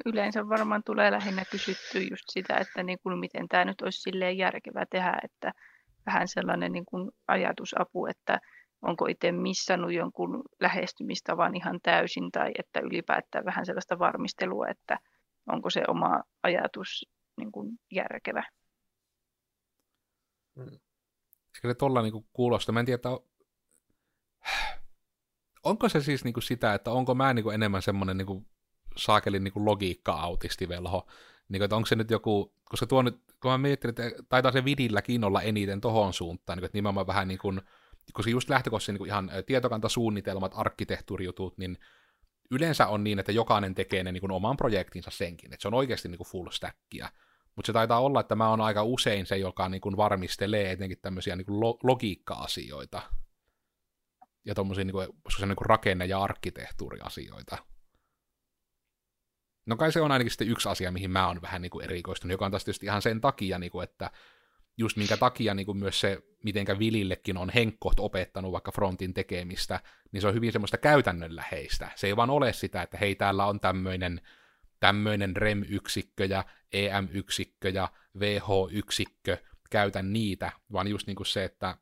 Yleensä 0.06 0.48
varmaan 0.48 0.82
tulee 0.86 1.10
lähinnä 1.10 1.44
kysyttyä 1.44 2.02
just 2.10 2.24
sitä, 2.30 2.56
että 2.56 2.82
niin 2.82 2.98
kuin 3.02 3.18
miten 3.18 3.48
tämä 3.48 3.64
nyt 3.64 3.80
olisi 3.80 4.00
silleen 4.00 4.38
järkevää 4.38 4.86
tehdä, 4.90 5.18
että 5.24 5.52
vähän 6.06 6.28
sellainen 6.28 6.72
niin 6.72 6.86
kuin 6.86 7.10
ajatusapu, 7.28 8.06
että 8.06 8.40
onko 8.82 9.06
itse 9.06 9.32
missannut 9.32 9.92
jonkun 9.92 10.42
lähestymistavan 10.60 11.56
ihan 11.56 11.80
täysin 11.82 12.30
tai 12.30 12.50
että 12.58 12.80
ylipäätään 12.80 13.44
vähän 13.44 13.66
sellaista 13.66 13.98
varmistelua, 13.98 14.68
että 14.68 14.98
onko 15.48 15.70
se 15.70 15.82
oma 15.88 16.22
ajatus 16.42 17.08
niin 17.36 17.52
kuin 17.52 17.78
järkevä. 17.90 18.44
Mm. 20.54 20.78
Ehkä 21.56 21.68
se 21.68 21.74
tuolla 21.74 22.02
niin 22.02 22.26
kuulostaa. 22.32 22.72
Mä 22.72 22.80
en 22.80 22.86
tiedä, 22.86 23.00
onko 25.64 25.88
se 25.88 26.00
siis 26.00 26.24
niin 26.24 26.34
kuin 26.34 26.44
sitä, 26.44 26.74
että 26.74 26.90
onko 26.90 27.14
mä 27.14 27.34
niin 27.34 27.42
kuin 27.42 27.54
enemmän 27.54 27.82
semmoinen 27.82 28.16
niin 28.16 28.46
saakelin 28.96 29.44
niin 29.44 29.52
kuin 29.52 29.64
logiikka-autisti 29.64 30.68
velho, 30.68 31.06
niin 31.48 31.62
että 31.62 31.76
onko 31.76 31.86
se 31.86 31.96
nyt 31.96 32.10
joku, 32.10 32.54
koska 32.64 32.86
tuo 32.86 33.02
nyt, 33.02 33.22
kun 33.42 33.50
mä 33.50 33.58
mietin, 33.58 33.90
että 33.90 34.02
taitaa 34.28 34.52
se 34.52 34.64
vidilläkin 34.64 35.24
olla 35.24 35.42
eniten 35.42 35.80
tohon 35.80 36.12
suuntaan, 36.12 36.56
niin 36.56 36.64
että 36.64 36.78
nimenomaan 36.78 37.06
vähän 37.06 37.28
niin 37.28 37.38
kuin, 37.38 37.62
koska 38.12 38.30
just 38.30 38.48
lähtökohtaisesti 38.48 38.92
niin 38.92 39.06
ihan 39.06 39.30
tietokantasuunnitelmat, 39.46 40.52
arkkitehtuurijutut, 40.54 41.58
niin 41.58 41.78
yleensä 42.50 42.86
on 42.86 43.04
niin, 43.04 43.18
että 43.18 43.32
jokainen 43.32 43.74
tekee 43.74 44.04
ne 44.04 44.12
niin 44.12 44.20
kuin 44.20 44.32
oman 44.32 44.56
projektinsa 44.56 45.10
senkin, 45.10 45.52
että 45.52 45.62
se 45.62 45.68
on 45.68 45.74
oikeasti 45.74 46.08
niin 46.08 46.18
kuin 46.18 46.28
full 46.28 46.50
stackia. 46.50 47.08
Mutta 47.56 47.66
se 47.66 47.72
taitaa 47.72 48.00
olla, 48.00 48.20
että 48.20 48.34
mä 48.34 48.48
oon 48.48 48.60
aika 48.60 48.82
usein 48.82 49.26
se, 49.26 49.36
joka 49.36 49.68
niin 49.68 49.80
kuin 49.80 49.96
varmistelee 49.96 50.72
etenkin 50.72 50.98
tämmöisiä 51.02 51.36
niin 51.36 51.46
kuin 51.46 51.60
lo- 51.60 51.78
logiikka-asioita. 51.82 53.02
Ja 54.44 54.54
tommosia 54.54 54.84
niin 54.84 54.92
kuin, 54.92 55.08
niin 55.40 55.56
kuin 55.56 55.66
rakenne- 55.66 56.06
ja 56.06 56.22
arkkitehtuuriasioita. 56.22 57.58
No 59.66 59.76
kai 59.76 59.92
se 59.92 60.00
on 60.00 60.12
ainakin 60.12 60.30
sitten 60.30 60.48
yksi 60.48 60.68
asia, 60.68 60.92
mihin 60.92 61.10
mä 61.10 61.26
oon 61.26 61.42
vähän 61.42 61.62
niin 61.62 61.70
kuin 61.70 61.84
erikoistunut, 61.84 62.32
joka 62.32 62.44
on 62.44 62.50
tietysti 62.50 62.86
ihan 62.86 63.02
sen 63.02 63.20
takia, 63.20 63.58
niin 63.58 63.72
kuin, 63.72 63.84
että 63.84 64.10
just 64.78 64.96
minkä 64.96 65.16
takia 65.16 65.54
niin 65.54 65.66
kuin 65.66 65.78
myös 65.78 66.00
se, 66.00 66.22
mitenkä 66.44 66.78
Vilillekin 66.78 67.36
on 67.36 67.50
henkkoht 67.50 68.00
opettanut 68.00 68.52
vaikka 68.52 68.72
frontin 68.72 69.14
tekemistä, 69.14 69.80
niin 70.12 70.20
se 70.20 70.28
on 70.28 70.34
hyvin 70.34 70.52
semmoista 70.52 70.78
käytännönläheistä. 70.78 71.90
Se 71.94 72.06
ei 72.06 72.16
vaan 72.16 72.30
ole 72.30 72.52
sitä, 72.52 72.82
että 72.82 72.98
hei, 72.98 73.14
täällä 73.14 73.46
on 73.46 73.60
tämmöinen 73.60 74.20
tämmöinen 74.80 75.36
REM-yksikkö 75.36 76.24
ja 76.24 76.44
EM-yksikkö 76.72 77.68
ja 77.68 77.88
VH-yksikkö, 78.18 79.38
käytän 79.70 80.12
niitä, 80.12 80.52
vaan 80.72 80.88
just 80.88 81.06
niin 81.06 81.16
kuin 81.16 81.26
se, 81.26 81.44
että 81.44 81.76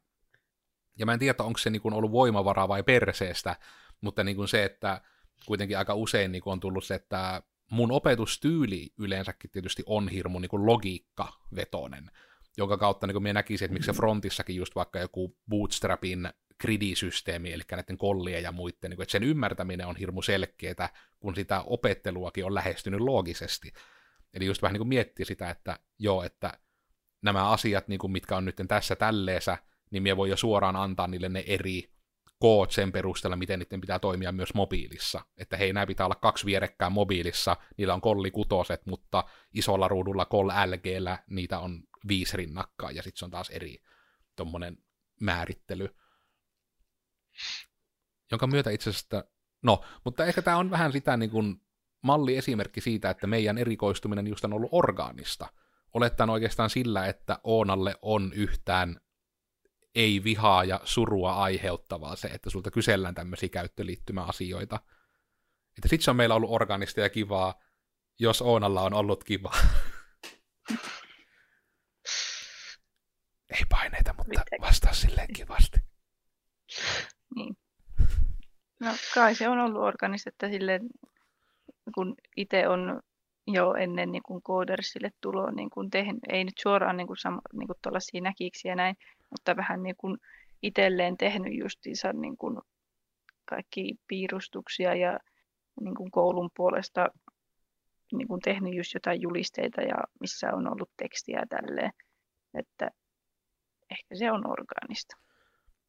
ja 0.99 1.07
mä 1.07 1.13
en 1.13 1.19
tiedä, 1.19 1.45
onko 1.45 1.59
se 1.59 1.71
niin 1.71 1.83
kuin 1.83 1.95
ollut 1.95 2.13
voimavaraa 2.13 2.69
vai 2.69 2.83
perseestä, 2.83 3.57
mutta 4.01 4.25
niin 4.25 4.37
kuin 4.37 4.49
se, 4.49 4.65
että 4.65 5.01
kuitenkin 5.47 5.79
aika 5.79 5.95
usein 5.95 6.33
niin 6.33 6.43
kuin 6.43 6.53
on 6.53 6.61
tullut 6.61 6.85
se, 6.85 6.95
että 6.95 7.43
mun 7.71 7.93
opetustyyli 7.93 8.93
yleensäkin 8.99 9.51
tietysti 9.51 9.83
on 9.87 10.09
hirmu 10.09 10.39
niin 10.39 10.49
kuin 10.49 10.67
logiikkavetoinen, 10.67 12.11
jonka 12.57 12.77
kautta 12.77 13.07
niin 13.07 13.23
minä 13.23 13.33
näkisin, 13.33 13.65
että 13.65 13.73
miksi 13.73 13.87
se 13.87 13.93
frontissakin 13.93 14.57
just 14.57 14.75
vaikka 14.75 14.99
joku 14.99 15.37
bootstrapin 15.49 16.29
gridisysteemi, 16.61 17.53
eli 17.53 17.63
näiden 17.71 17.99
kollien 17.99 18.43
ja 18.43 18.53
muiden, 18.53 18.91
niin 18.91 18.97
kuin, 18.97 19.05
että 19.05 19.13
sen 19.13 19.23
ymmärtäminen 19.23 19.87
on 19.87 19.97
hirmu 19.97 20.23
selkeää, 20.23 20.89
kun 21.21 21.35
sitä 21.35 21.63
opetteluakin 21.63 22.45
on 22.45 22.55
lähestynyt 22.55 23.01
loogisesti. 23.01 23.73
Eli 24.35 24.47
just 24.47 24.63
vähän 24.63 24.73
niin 24.73 24.81
kuin 24.81 24.89
miettiä 24.89 25.27
sitä, 25.27 25.51
että 25.51 25.79
joo, 25.99 26.23
että 26.23 26.59
nämä 27.23 27.51
asiat, 27.51 27.89
niin 27.89 27.99
kuin 27.99 28.13
mitkä 28.13 28.37
on 28.37 28.45
nyt 28.45 28.57
tässä 28.69 28.97
tälleensä, 28.97 29.59
niin 29.91 30.03
minä 30.03 30.17
voi 30.17 30.31
jo 30.31 30.37
suoraan 30.37 30.77
antaa 30.77 31.07
niille 31.07 31.29
ne 31.29 31.45
eri 31.47 31.91
koot 32.41 32.71
sen 32.71 32.93
perusteella, 32.93 33.37
miten 33.37 33.59
niiden 33.59 33.81
pitää 33.81 33.99
toimia 33.99 34.33
myös 34.33 34.55
mobiilissa. 34.55 35.21
Että 35.37 35.57
hei, 35.57 35.73
nämä 35.73 35.87
pitää 35.87 36.07
olla 36.07 36.15
kaksi 36.15 36.47
vierekkään 36.47 36.93
mobiilissa, 36.93 37.57
niillä 37.77 37.95
on 37.95 38.01
kolli 38.01 38.31
kutoset, 38.31 38.87
mutta 38.87 39.25
isolla 39.53 39.89
ruudulla 39.89 40.25
kol 40.25 40.49
LGllä 40.49 41.19
niitä 41.31 41.59
on 41.59 41.83
viisi 42.09 42.37
rinnakkain, 42.37 42.97
ja 42.97 43.03
sitten 43.03 43.19
se 43.19 43.25
on 43.25 43.31
taas 43.31 43.51
eri 43.51 43.83
tuommoinen 44.37 44.79
määrittely. 45.21 45.97
Jonka 48.31 48.47
myötä 48.47 48.71
itse 48.71 48.91
asiassa, 48.91 49.25
no, 49.63 49.85
mutta 50.05 50.25
ehkä 50.25 50.43
tämä 50.43 50.57
on 50.57 50.71
vähän 50.71 50.93
sitä 50.93 51.17
niin 51.17 51.31
kuin 51.31 51.57
malliesimerkki 52.03 52.81
siitä, 52.81 53.11
että 53.11 53.27
meidän 53.27 53.59
erikoistuminen 53.59 54.27
just 54.27 54.45
on 54.45 54.53
ollut 54.53 54.71
orgaanista. 54.73 55.47
Olettaen 55.95 56.31
oikeastaan 56.31 56.71
sillä, 56.71 57.07
että 57.07 57.39
Oonalle 57.45 57.95
on 58.03 58.33
yhtään 58.35 59.01
ei 59.95 60.25
vihaa 60.25 60.65
ja 60.65 60.81
surua 60.85 61.33
aiheuttavaa 61.33 62.17
se, 62.17 62.29
että 62.29 62.51
sulta 62.51 62.71
kysellään 62.71 63.15
tämmöisiä 63.15 63.49
käyttöliittymäasioita. 63.49 64.81
Että 65.79 65.89
sit 65.89 66.03
se 66.03 66.11
on 66.11 66.17
meillä 66.17 66.35
ollut 66.35 66.51
organista 66.51 67.01
ja 67.01 67.09
kivaa, 67.09 67.55
jos 68.19 68.43
Oonalla 68.43 68.83
on 68.83 68.95
ollut 68.95 69.25
kivaa. 69.25 69.57
ei 73.51 73.65
paineita, 73.69 74.15
mutta 74.19 74.41
vastaa 74.61 74.93
silleen 74.93 75.33
kivasti. 75.33 75.81
Niin. 77.37 77.57
No 78.81 78.95
kai 79.15 79.35
se 79.35 79.49
on 79.49 79.59
ollut 79.59 79.83
organista, 79.83 80.29
että 80.29 80.49
silleen, 80.49 80.83
kun 81.95 82.15
itse 82.37 82.69
on 82.69 83.03
jo 83.53 83.75
ennen 83.75 84.13
niin 84.13 84.23
kuin 84.23 84.43
Codersille 84.43 85.11
tuloa 85.21 85.51
niin 85.51 85.71
kuin 85.71 85.91
tehnyt, 85.91 86.21
ei 86.29 86.45
nyt 86.45 86.59
suoraan 86.63 86.97
niin 86.97 87.07
kuin, 87.07 87.17
niin 87.53 87.67
kuin 87.67 87.79
tuollaisia 87.83 88.21
näkiksi 88.21 88.69
ja 88.69 88.77
näin, 88.77 88.97
mutta 89.31 89.57
vähän 89.57 89.83
niin 89.83 89.97
kuin 89.99 90.19
itselleen 90.63 91.17
tehnyt 91.17 91.59
justiinsa 91.59 92.13
niin 92.13 92.37
kuin 92.37 92.59
kaikki 93.45 93.95
piirustuksia 94.07 94.95
ja 94.95 95.19
niin 95.81 95.95
kuin 95.95 96.11
koulun 96.11 96.51
puolesta 96.57 97.09
niin 98.13 98.29
kuin 98.29 98.41
tehnyt 98.41 98.75
just 98.75 98.95
jotain 98.95 99.23
julisteita 99.23 99.81
ja 99.83 99.97
missä 100.21 100.55
on 100.55 100.73
ollut 100.73 100.91
tekstiä 100.97 101.43
tälleen, 101.49 101.91
että 102.55 102.91
ehkä 103.91 104.15
se 104.15 104.33
on 104.33 104.51
orgaanista. 104.51 105.17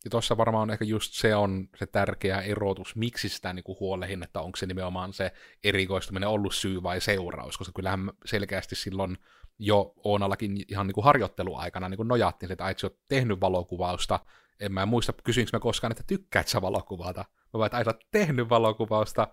Ja 0.04 0.10
tuossa 0.10 0.38
varmaan 0.38 0.70
ehkä 0.70 0.86
just 0.86 1.14
se 1.14 1.36
on 1.36 1.68
se 1.78 1.86
tärkeä 1.86 2.42
erotus, 2.42 2.96
miksi 2.96 3.30
sitä 3.30 3.54
niin 3.54 3.64
kuin 3.64 3.80
huolehin, 3.80 4.24
että 4.24 4.42
onko 4.42 4.56
se 4.56 4.66
nimenomaan 4.66 5.14
se 5.14 5.32
erikoistuminen 5.64 6.30
ollut 6.30 6.56
syy 6.56 6.84
vai 6.84 7.02
seuraus, 7.02 7.58
koska 7.58 7.74
kyllähän 7.76 8.12
selkeästi 8.26 8.76
silloin 8.76 9.18
jo 9.60 9.94
Oonallakin 10.04 10.64
ihan 10.68 10.88
niin 10.88 10.94
kuin 10.94 11.04
harjoitteluaikana 11.04 11.90
niin 11.90 11.98
kuin 11.98 12.08
nojattiin, 12.08 12.52
että 12.52 12.74
sä 12.78 12.88
oot 12.88 13.00
tehnyt 13.08 13.42
valokuvausta, 13.42 14.20
en 14.60 14.72
mä 14.72 14.86
muista, 14.86 15.14
kysyinkö 15.24 15.50
mä 15.54 15.60
koskaan, 15.60 15.92
että 15.92 16.04
tykkäät 16.08 16.48
sä 16.48 16.62
valokuvata, 16.62 17.26
mä 17.54 17.58
vaan, 17.58 17.82
että 17.82 17.96
tehnyt 18.12 18.50
valokuvausta, 18.50 19.28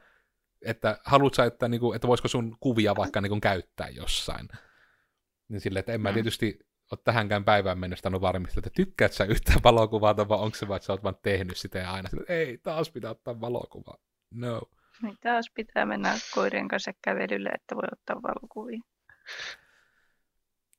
että 0.63 0.99
haluat 1.05 1.35
sä, 1.35 1.45
että, 1.45 1.69
niin 1.69 1.81
kuin, 1.81 1.97
että 1.97 2.09
voisiko 2.09 2.29
sun 2.29 2.57
kuvia 2.61 2.97
vaikka 2.97 3.21
niin 3.21 3.31
kuin, 3.31 3.41
käyttää 3.41 3.89
jossain. 3.89 4.49
Niin 5.49 5.61
silleen, 5.61 5.81
että 5.81 5.93
en 5.93 6.01
mä 6.01 6.11
mm. 6.11 6.15
tietysti 6.15 6.59
ole 6.90 7.01
tähänkään 7.05 7.44
päivään 7.44 7.79
mennessä 7.79 8.09
on 8.09 8.20
varmistaa, 8.20 8.61
että 8.61 8.70
tykkäät 8.74 9.12
sä 9.12 9.24
yhtään 9.24 9.61
valokuvaa, 9.64 10.16
vai 10.16 10.38
onko 10.38 10.57
se 10.57 10.68
vaan, 10.68 10.77
että 10.77 10.87
sä 10.87 10.92
oot 10.92 11.03
vaan 11.03 11.16
tehnyt 11.22 11.57
sitä 11.57 11.79
ja 11.79 11.92
aina, 11.92 12.09
että 12.12 12.33
ei, 12.33 12.59
taas 12.59 12.90
pitää 12.90 13.11
ottaa 13.11 13.40
valokuvaa. 13.40 13.96
No. 14.35 14.62
Niin, 15.03 15.16
taas 15.22 15.51
pitää 15.55 15.87
mennä 15.87 16.14
koirien 16.35 16.68
kanssa 16.68 16.92
kävelylle, 17.05 17.48
että 17.48 17.77
voi 17.77 17.88
ottaa 17.92 18.22
valokuvia. 18.22 18.81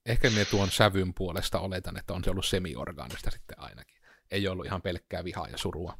Ehkä 0.06 0.30
me 0.30 0.44
tuon 0.44 0.70
sävyn 0.70 1.14
puolesta 1.14 1.60
oletan, 1.60 1.96
että 1.96 2.12
on 2.12 2.24
se 2.24 2.30
ollut 2.30 2.46
semi-orgaanista 2.46 3.30
sitten 3.30 3.58
ainakin. 3.58 3.96
Ei 4.30 4.48
ollut 4.48 4.66
ihan 4.66 4.82
pelkkää 4.82 5.24
vihaa 5.24 5.48
ja 5.48 5.58
surua. 5.58 5.98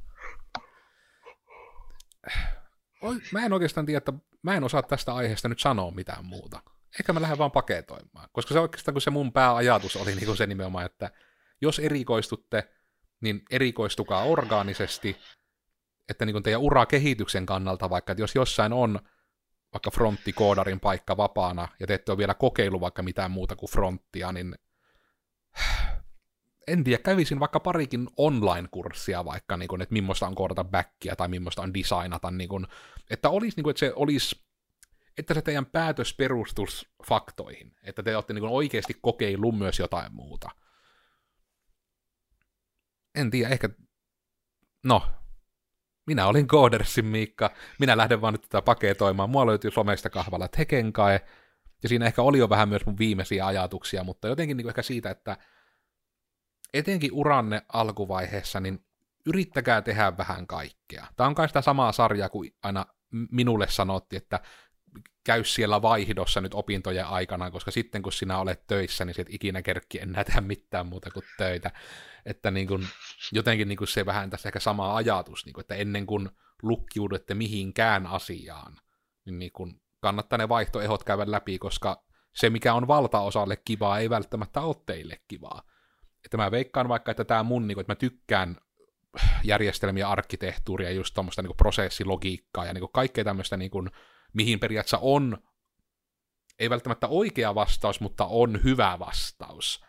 Mä 3.33 3.45
en 3.45 3.53
oikeastaan 3.53 3.87
tiedä, 3.87 3.99
että 3.99 4.13
mä 4.43 4.55
en 4.55 4.65
osaa 4.65 4.83
tästä 4.83 5.15
aiheesta 5.15 5.49
nyt 5.49 5.61
sanoa 5.61 5.91
mitään 5.91 6.25
muuta 6.25 6.63
ehkä 6.99 7.13
mä 7.13 7.21
lähden 7.21 7.39
vaan 7.39 7.51
paketoimaan. 7.51 8.29
Koska 8.33 8.55
se 8.55 8.61
oikeastaan, 8.61 8.95
kun 8.95 9.03
se 9.03 9.11
mun 9.11 9.33
pääajatus 9.33 9.97
oli 9.97 10.15
niin 10.15 10.37
se 10.37 10.47
nimenomaan, 10.47 10.87
että 10.87 11.11
jos 11.61 11.79
erikoistutte, 11.79 12.69
niin 13.21 13.43
erikoistukaa 13.51 14.25
orgaanisesti, 14.25 15.17
että 16.09 16.27
niin 16.27 16.43
teidän 16.43 16.61
urakehityksen 16.61 17.47
kannalta 17.47 17.91
vaikka, 17.91 18.13
että 18.13 18.23
jos 18.23 18.35
jossain 18.35 18.73
on 18.73 19.01
vaikka 19.73 19.91
fronttikoodarin 19.91 20.81
paikka 20.81 21.17
vapaana, 21.17 21.69
ja 21.81 21.87
te 21.87 21.95
ette 21.95 22.13
ole 22.13 22.19
vielä 22.19 22.35
kokeilu 22.35 22.81
vaikka 22.81 23.03
mitään 23.03 23.31
muuta 23.31 23.57
kuin 23.57 23.71
fronttia, 23.71 24.33
niin 24.33 24.55
en 26.69 26.85
tiedä, 26.85 27.03
kävisin 27.03 27.41
vaikka 27.41 27.61
parikin 27.61 28.09
online-kurssia 28.17 29.25
vaikka, 29.25 29.57
niin 29.57 29.69
kuin, 29.69 29.83
että 29.83 29.93
millaista 29.93 30.27
on 30.27 30.35
koodata 30.35 30.65
backia 30.65 31.17
tai 31.17 31.29
millaista 31.29 31.63
on 31.63 31.75
designata, 31.75 32.31
niin 32.31 32.49
kuin, 32.49 32.67
että, 33.11 33.31
olisi, 33.31 33.57
niin 33.57 33.65
kuin, 33.65 33.71
että 33.71 33.81
se 33.81 33.93
olisi 33.97 34.50
että 35.21 35.35
se 35.35 35.43
teidän 35.43 35.67
päätös 35.67 36.15
perustus 36.15 36.89
faktoihin, 37.09 37.77
että 37.83 38.03
te 38.03 38.17
olette 38.17 38.35
niin 38.35 38.45
oikeasti 38.45 38.95
kokeillut 39.03 39.59
myös 39.59 39.79
jotain 39.79 40.15
muuta. 40.15 40.51
En 43.15 43.31
tiedä, 43.31 43.49
ehkä... 43.49 43.69
No, 44.85 45.03
minä 46.07 46.27
olin 46.27 46.47
Codersin 46.47 47.07
Miikka, 47.07 47.51
minä 47.79 47.97
lähden 47.97 48.21
vaan 48.21 48.35
nyt 48.35 48.43
tätä 48.43 48.63
paketoimaan. 48.63 49.31
Mua 49.31 49.47
löytyy 49.47 49.71
somesta 49.71 50.11
kahvalla 50.11 50.49
Tekenkae, 50.49 51.27
ja 51.83 51.89
siinä 51.89 52.07
ehkä 52.07 52.23
oli 52.23 52.39
jo 52.39 52.49
vähän 52.49 52.69
myös 52.69 52.87
mun 52.87 52.99
viimeisiä 52.99 53.47
ajatuksia, 53.47 54.05
mutta 54.05 54.29
jotenkin 54.29 54.57
niin 54.57 54.69
ehkä 54.69 54.83
siitä, 54.83 55.11
että 55.11 55.37
etenkin 56.75 57.13
uranne 57.13 57.63
alkuvaiheessa, 57.73 58.61
niin 58.61 58.85
yrittäkää 59.27 59.83
tehdä 59.83 60.17
vähän 60.17 60.47
kaikkea. 60.47 61.07
Tämä 61.17 61.29
on 61.29 61.35
kai 61.35 61.49
sitä 61.49 61.61
samaa 61.61 61.93
sarjaa 61.93 62.29
kuin 62.29 62.55
aina 62.63 62.87
minulle 63.31 63.67
sanottiin, 63.69 64.23
että 64.23 64.41
käy 65.25 65.45
siellä 65.45 65.83
vaihdossa 65.83 66.41
nyt 66.41 66.55
opintojen 66.55 67.07
aikana, 67.07 67.51
koska 67.51 67.71
sitten 67.71 68.03
kun 68.03 68.13
sinä 68.13 68.39
olet 68.39 68.67
töissä, 68.67 69.05
niin 69.05 69.15
sieltä 69.15 69.31
ikinä 69.35 69.63
kerkki 69.63 70.01
enää 70.01 70.25
tehdä 70.25 70.41
mitään 70.41 70.87
muuta 70.87 71.11
kuin 71.11 71.25
töitä. 71.39 71.71
Että 72.27 72.51
niin 72.51 72.67
kuin, 72.67 72.87
jotenkin 73.33 73.69
niin 73.69 73.79
kuin 73.79 73.89
se 73.89 74.07
vähän 74.07 74.31
tässä 74.31 74.49
ehkä 74.49 74.61
sama 74.61 74.97
ajatus, 74.97 75.47
niin 75.47 75.53
kuin, 75.53 75.63
että 75.63 75.75
ennen 75.75 76.07
kuin 76.07 76.29
lukkiudutte 76.63 77.35
mihinkään 77.35 78.07
asiaan, 78.07 78.77
niin, 79.25 79.39
niin 79.39 79.53
kuin 79.53 79.81
kannattaa 80.01 80.39
ne 80.39 80.49
vaihtoehot 80.49 81.05
käydä 81.05 81.31
läpi, 81.31 81.59
koska 81.59 82.05
se, 82.33 82.51
mikä 82.51 82.75
on 82.75 82.89
valtaosalle 82.89 83.57
kivaa, 83.57 83.99
ei 83.99 84.11
välttämättä 84.11 84.61
ole 84.61 84.77
teille 84.87 85.21
kivaa. 85.29 85.63
Että 86.25 86.37
mä 86.37 86.51
veikkaan 86.51 86.89
vaikka, 86.89 87.11
että 87.11 87.25
tämä 87.25 87.43
mun, 87.43 87.67
niin 87.67 87.77
kuin, 87.77 87.83
että 87.83 87.91
mä 87.91 87.97
tykkään 87.97 88.57
järjestelmiä, 89.45 90.09
arkkitehtuuria, 90.09 90.91
just 90.91 91.15
tuommoista 91.15 91.43
niin 91.43 91.57
prosessilogiikkaa 91.57 92.67
ja 92.67 92.75
niin 92.75 92.89
kaikkea 92.93 93.25
tämmöistä 93.25 93.57
niin 93.57 93.71
kuin, 93.71 93.91
mihin 94.33 94.61
periaatteessa 94.61 94.99
on, 95.01 95.39
ei 96.59 96.71
välttämättä 96.71 97.09
oikea 97.09 97.55
vastaus, 97.55 98.01
mutta 98.01 98.25
on 98.25 98.65
hyvä 98.65 98.99
vastaus. 98.99 99.85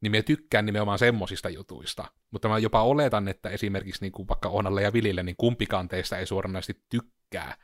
Niin 0.00 0.12
me 0.12 0.22
tykkään 0.22 0.66
nimenomaan 0.66 0.98
semmosista 0.98 1.48
jutuista. 1.48 2.04
Mutta 2.30 2.48
mä 2.48 2.58
jopa 2.58 2.82
oletan, 2.82 3.28
että 3.28 3.48
esimerkiksi 3.48 4.04
niin 4.04 4.12
kuin 4.12 4.28
vaikka 4.28 4.48
Onalle 4.48 4.82
ja 4.82 4.92
Vilille, 4.92 5.22
niin 5.22 5.36
kumpikaan 5.36 5.88
teistä 5.88 6.18
ei 6.18 6.26
suoranaisesti 6.26 6.84
tykkää 6.88 7.56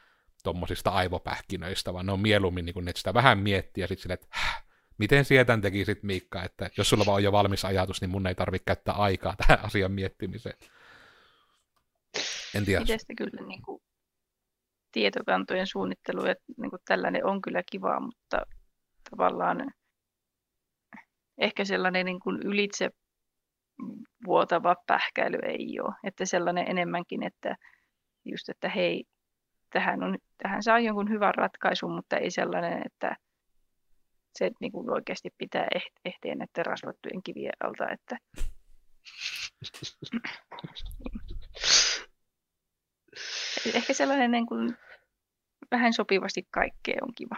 tommosista 0.44 0.90
aivopähkinöistä, 0.90 1.94
vaan 1.94 2.06
ne 2.06 2.12
on 2.12 2.20
mieluummin 2.20 2.64
niin 2.64 2.74
kuin, 2.74 2.88
että 2.88 2.98
sitä 2.98 3.14
vähän 3.14 3.38
miettiä 3.38 3.84
ja 3.84 3.88
sitten 3.88 4.02
silleen, 4.02 4.18
että 4.22 4.36
miten 4.98 5.24
sietän 5.24 5.60
tekisit 5.60 6.02
Miikka, 6.02 6.42
että 6.42 6.70
jos 6.76 6.88
sulla 6.88 7.06
vaan 7.06 7.14
on 7.14 7.22
jo 7.22 7.32
valmis 7.32 7.64
ajatus, 7.64 8.00
niin 8.00 8.10
mun 8.10 8.26
ei 8.26 8.34
tarvitse 8.34 8.64
käyttää 8.64 8.94
aikaa 8.94 9.34
tähän 9.36 9.64
asian 9.64 9.92
miettimiseen. 9.92 10.58
En 12.54 12.64
tiedä. 12.64 12.82
Itse 12.82 13.14
kyllä 13.16 13.46
niin 13.46 13.62
kuin 13.62 13.82
tietokantojen 14.92 15.66
suunnittelu 15.66 16.26
ja 16.26 16.34
niin 16.56 16.70
kuin 16.70 16.82
tällainen 16.84 17.26
on 17.26 17.42
kyllä 17.42 17.62
kiva, 17.70 18.00
mutta 18.00 18.42
tavallaan 19.10 19.70
ehkä 21.38 21.64
sellainen 21.64 22.06
niin 22.06 22.20
kuin 22.20 22.38
ylitse 22.44 22.90
vuotava 24.26 24.76
pähkäily 24.86 25.38
ei 25.42 25.80
ole. 25.80 25.94
Että 26.04 26.24
sellainen 26.24 26.70
enemmänkin, 26.70 27.22
että 27.22 27.56
just, 28.24 28.48
että 28.48 28.68
hei, 28.68 29.04
tähän, 29.70 30.02
on, 30.02 30.18
tähän 30.42 30.62
saa 30.62 30.78
jonkun 30.78 31.10
hyvän 31.10 31.34
ratkaisun, 31.34 31.94
mutta 31.94 32.16
ei 32.16 32.30
sellainen, 32.30 32.82
että 32.86 33.16
se 34.38 34.50
niin 34.60 34.72
kuin 34.72 34.90
oikeasti 34.90 35.30
pitää 35.38 35.68
ehteen 36.04 36.42
että 36.42 36.62
rasvattujen 36.62 37.22
kivien 37.22 37.52
alta. 37.64 37.90
Että... 37.90 38.18
Ehkä 43.74 43.92
sellainen 43.92 44.30
niin 44.30 44.46
kuin, 44.46 44.76
vähän 45.70 45.92
sopivasti 45.92 46.48
kaikkea 46.50 46.98
on 47.02 47.14
kiva. 47.14 47.36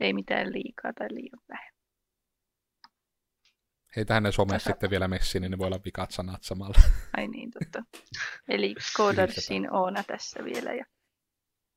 Ei 0.00 0.12
mitään 0.12 0.52
liikaa 0.52 0.92
tai 0.92 1.08
liian 1.10 1.40
vähän. 1.48 1.74
Heitä 3.96 4.14
hänen 4.14 4.32
somessa 4.32 4.70
sitten 4.70 4.90
vielä 4.90 5.08
messiin, 5.08 5.42
niin 5.42 5.50
ne 5.50 5.58
voi 5.58 5.66
olla 5.66 5.80
vikat 5.84 6.10
sanat 6.10 6.42
samalla. 6.42 6.78
Ai 7.16 7.28
niin, 7.28 7.50
totta. 7.50 7.82
Eli 8.48 8.74
Codarsin 8.96 9.72
Oona 9.72 10.04
tässä 10.04 10.44
vielä 10.44 10.74
ja 10.74 10.84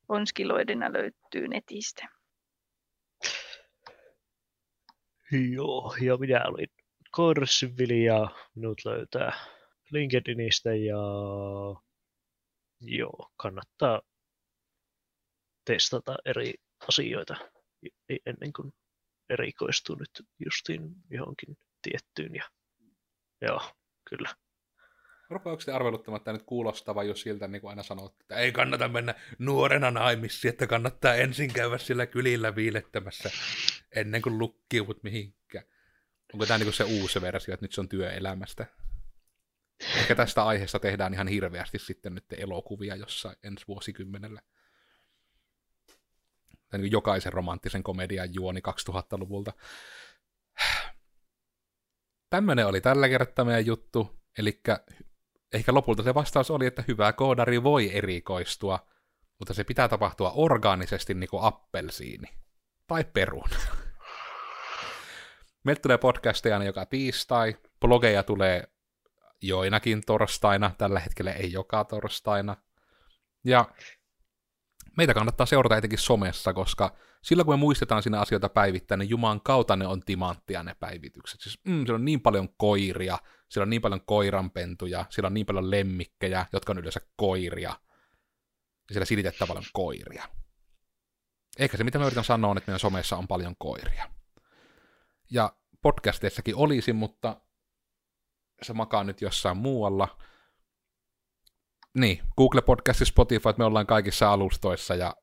Onskiloidena 0.09 0.93
löytyy 0.93 1.47
netistä. 1.47 2.07
Joo, 5.51 5.95
ja 6.01 6.17
minä 6.17 6.43
olin 6.45 6.67
Korsvili 7.11 8.03
ja 8.03 8.27
minut 8.55 8.81
löytää 8.85 9.33
LinkedInistä 9.91 10.75
ja 10.75 10.97
joo, 12.81 13.31
kannattaa 13.37 14.01
testata 15.65 16.15
eri 16.25 16.53
asioita 16.87 17.35
ennen 18.25 18.53
kuin 18.53 18.73
erikoistuu 19.29 19.95
nyt 19.95 20.27
justiin 20.45 20.95
johonkin 21.09 21.57
tiettyyn. 21.81 22.35
Ja, 22.35 22.43
joo, 23.41 23.61
kyllä. 24.09 24.35
Rupeako 25.29 25.61
te 25.65 25.71
arveluttamaan, 25.71 26.19
että 26.19 26.33
nyt 26.33 26.43
kuulostava 26.45 27.03
jo 27.03 27.15
siltä, 27.15 27.47
niin 27.47 27.61
kuin 27.61 27.69
aina 27.69 27.83
sanoo, 27.83 28.15
että 28.21 28.35
ei 28.35 28.51
kannata 28.51 28.87
mennä 28.87 29.15
nuorena 29.39 29.91
naimisiin, 29.91 30.49
että 30.49 30.67
kannattaa 30.67 31.15
ensin 31.15 31.53
käydä 31.53 31.77
sillä 31.77 32.05
kylillä 32.05 32.55
viilettämässä 32.55 33.29
ennen 33.95 34.21
kuin 34.21 34.37
lukkiut 34.37 35.03
mihinkään. 35.03 35.65
Onko 36.33 36.45
tämä 36.45 36.57
niin 36.57 36.73
se 36.73 36.83
uusi 36.83 37.21
versio, 37.21 37.53
että 37.53 37.63
nyt 37.63 37.71
se 37.71 37.81
on 37.81 37.89
työelämästä? 37.89 38.65
Ehkä 39.79 40.15
tästä 40.15 40.43
aiheesta 40.43 40.79
tehdään 40.79 41.13
ihan 41.13 41.27
hirveästi 41.27 41.79
sitten 41.79 42.15
nyt 42.15 42.25
elokuvia 42.37 42.95
jossain 42.95 43.35
ensi 43.43 43.65
vuosikymmenellä. 43.67 44.41
Tai 46.69 46.79
niin 46.79 46.91
jokaisen 46.91 47.33
romanttisen 47.33 47.83
komedian 47.83 48.33
juoni 48.33 48.61
2000-luvulta. 48.67 49.53
Tämmöinen 52.29 52.67
oli 52.67 52.81
tällä 52.81 53.09
kertaa 53.09 53.45
meidän 53.45 53.65
juttu, 53.65 54.19
eli 54.37 54.61
ehkä 55.53 55.73
lopulta 55.73 56.03
se 56.03 56.13
vastaus 56.13 56.51
oli, 56.51 56.65
että 56.65 56.83
hyvä 56.87 57.13
koodari 57.13 57.63
voi 57.63 57.95
erikoistua, 57.97 58.87
mutta 59.39 59.53
se 59.53 59.63
pitää 59.63 59.87
tapahtua 59.87 60.31
orgaanisesti 60.31 61.13
niin 61.13 61.29
kuin 61.29 61.43
appelsiini. 61.43 62.27
Tai 62.87 63.03
perun. 63.03 63.49
Meiltä 65.63 65.81
tulee 65.81 65.97
podcasteja 65.97 66.63
joka 66.63 66.85
tiistai, 66.85 67.57
blogeja 67.79 68.23
tulee 68.23 68.76
joinakin 69.41 70.01
torstaina, 70.05 70.71
tällä 70.77 70.99
hetkellä 70.99 71.31
ei 71.31 71.51
joka 71.51 71.83
torstaina. 71.83 72.57
Ja 73.43 73.69
meitä 74.97 75.13
kannattaa 75.13 75.45
seurata 75.45 75.77
etenkin 75.77 75.99
somessa, 75.99 76.53
koska 76.53 76.95
silloin 77.21 77.45
kun 77.45 77.53
me 77.53 77.59
muistetaan 77.59 78.03
siinä 78.03 78.19
asioita 78.19 78.49
päivittäin, 78.49 78.99
niin 78.99 79.09
Juman 79.09 79.41
kautta 79.41 79.75
ne 79.75 79.87
on 79.87 80.01
timanttia 80.01 80.63
ne 80.63 80.75
päivitykset. 80.79 81.41
Siis, 81.41 81.59
mm, 81.63 81.85
siellä 81.85 81.95
on 81.95 82.05
niin 82.05 82.21
paljon 82.21 82.49
koiria, 82.57 83.17
siellä 83.49 83.63
on 83.63 83.69
niin 83.69 83.81
paljon 83.81 84.01
koiranpentuja, 84.05 85.05
siellä 85.09 85.27
on 85.27 85.33
niin 85.33 85.45
paljon 85.45 85.71
lemmikkejä, 85.71 86.45
jotka 86.53 86.71
on 86.73 86.79
yleensä 86.79 87.01
koiria. 87.15 87.69
Ja 88.89 88.93
siellä 88.93 89.05
silitetään 89.05 89.47
paljon 89.47 89.65
koiria. 89.73 90.23
Ehkä 91.59 91.77
se, 91.77 91.83
mitä 91.83 91.99
mä 91.99 92.05
yritän 92.05 92.23
sanoa, 92.23 92.51
on, 92.51 92.57
että 92.57 92.71
meidän 92.71 92.79
somessa 92.79 93.17
on 93.17 93.27
paljon 93.27 93.55
koiria. 93.57 94.09
Ja 95.31 95.53
podcasteissakin 95.81 96.55
olisi, 96.55 96.93
mutta 96.93 97.41
se 98.61 98.73
makaa 98.73 99.03
nyt 99.03 99.21
jossain 99.21 99.57
muualla. 99.57 100.17
Niin, 101.93 102.23
Google 102.37 102.61
Podcast 102.61 102.99
ja 102.99 103.05
Spotify, 103.05 103.49
me 103.57 103.65
ollaan 103.65 103.87
kaikissa 103.87 104.31
alustoissa 104.31 104.95
ja 104.95 105.15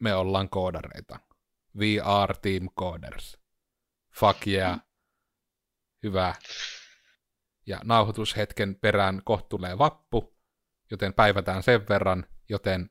me 0.00 0.14
ollaan 0.14 0.48
koodareita. 0.48 1.20
We 1.76 2.00
are 2.04 2.34
team 2.42 2.68
coders. 2.78 3.38
Fuck 4.14 4.46
yeah. 4.46 4.80
Hyvä. 6.02 6.34
Ja 7.66 7.80
nauhoitushetken 7.84 8.74
perään 8.74 9.22
kohtuulee 9.24 9.78
vappu, 9.78 10.36
joten 10.90 11.14
päivätään 11.14 11.62
sen 11.62 11.88
verran, 11.88 12.26
joten 12.48 12.90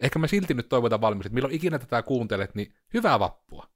ehkä 0.00 0.18
me 0.18 0.28
silti 0.28 0.54
nyt 0.54 0.68
toivotaan 0.68 1.00
valmis, 1.00 1.26
että 1.26 1.34
milloin 1.34 1.54
ikinä 1.54 1.78
tätä 1.78 2.02
kuuntelet, 2.02 2.54
niin 2.54 2.74
hyvää 2.94 3.18
vappua. 3.18 3.68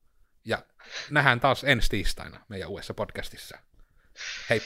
Ja 0.45 0.63
nähdään 1.11 1.41
taas 1.41 1.65
ensi 1.65 1.91
tiistaina 1.91 2.45
meidän 2.49 2.69
uudessa 2.69 2.95
podcastissa. 2.95 3.59
Hey, 4.49 4.61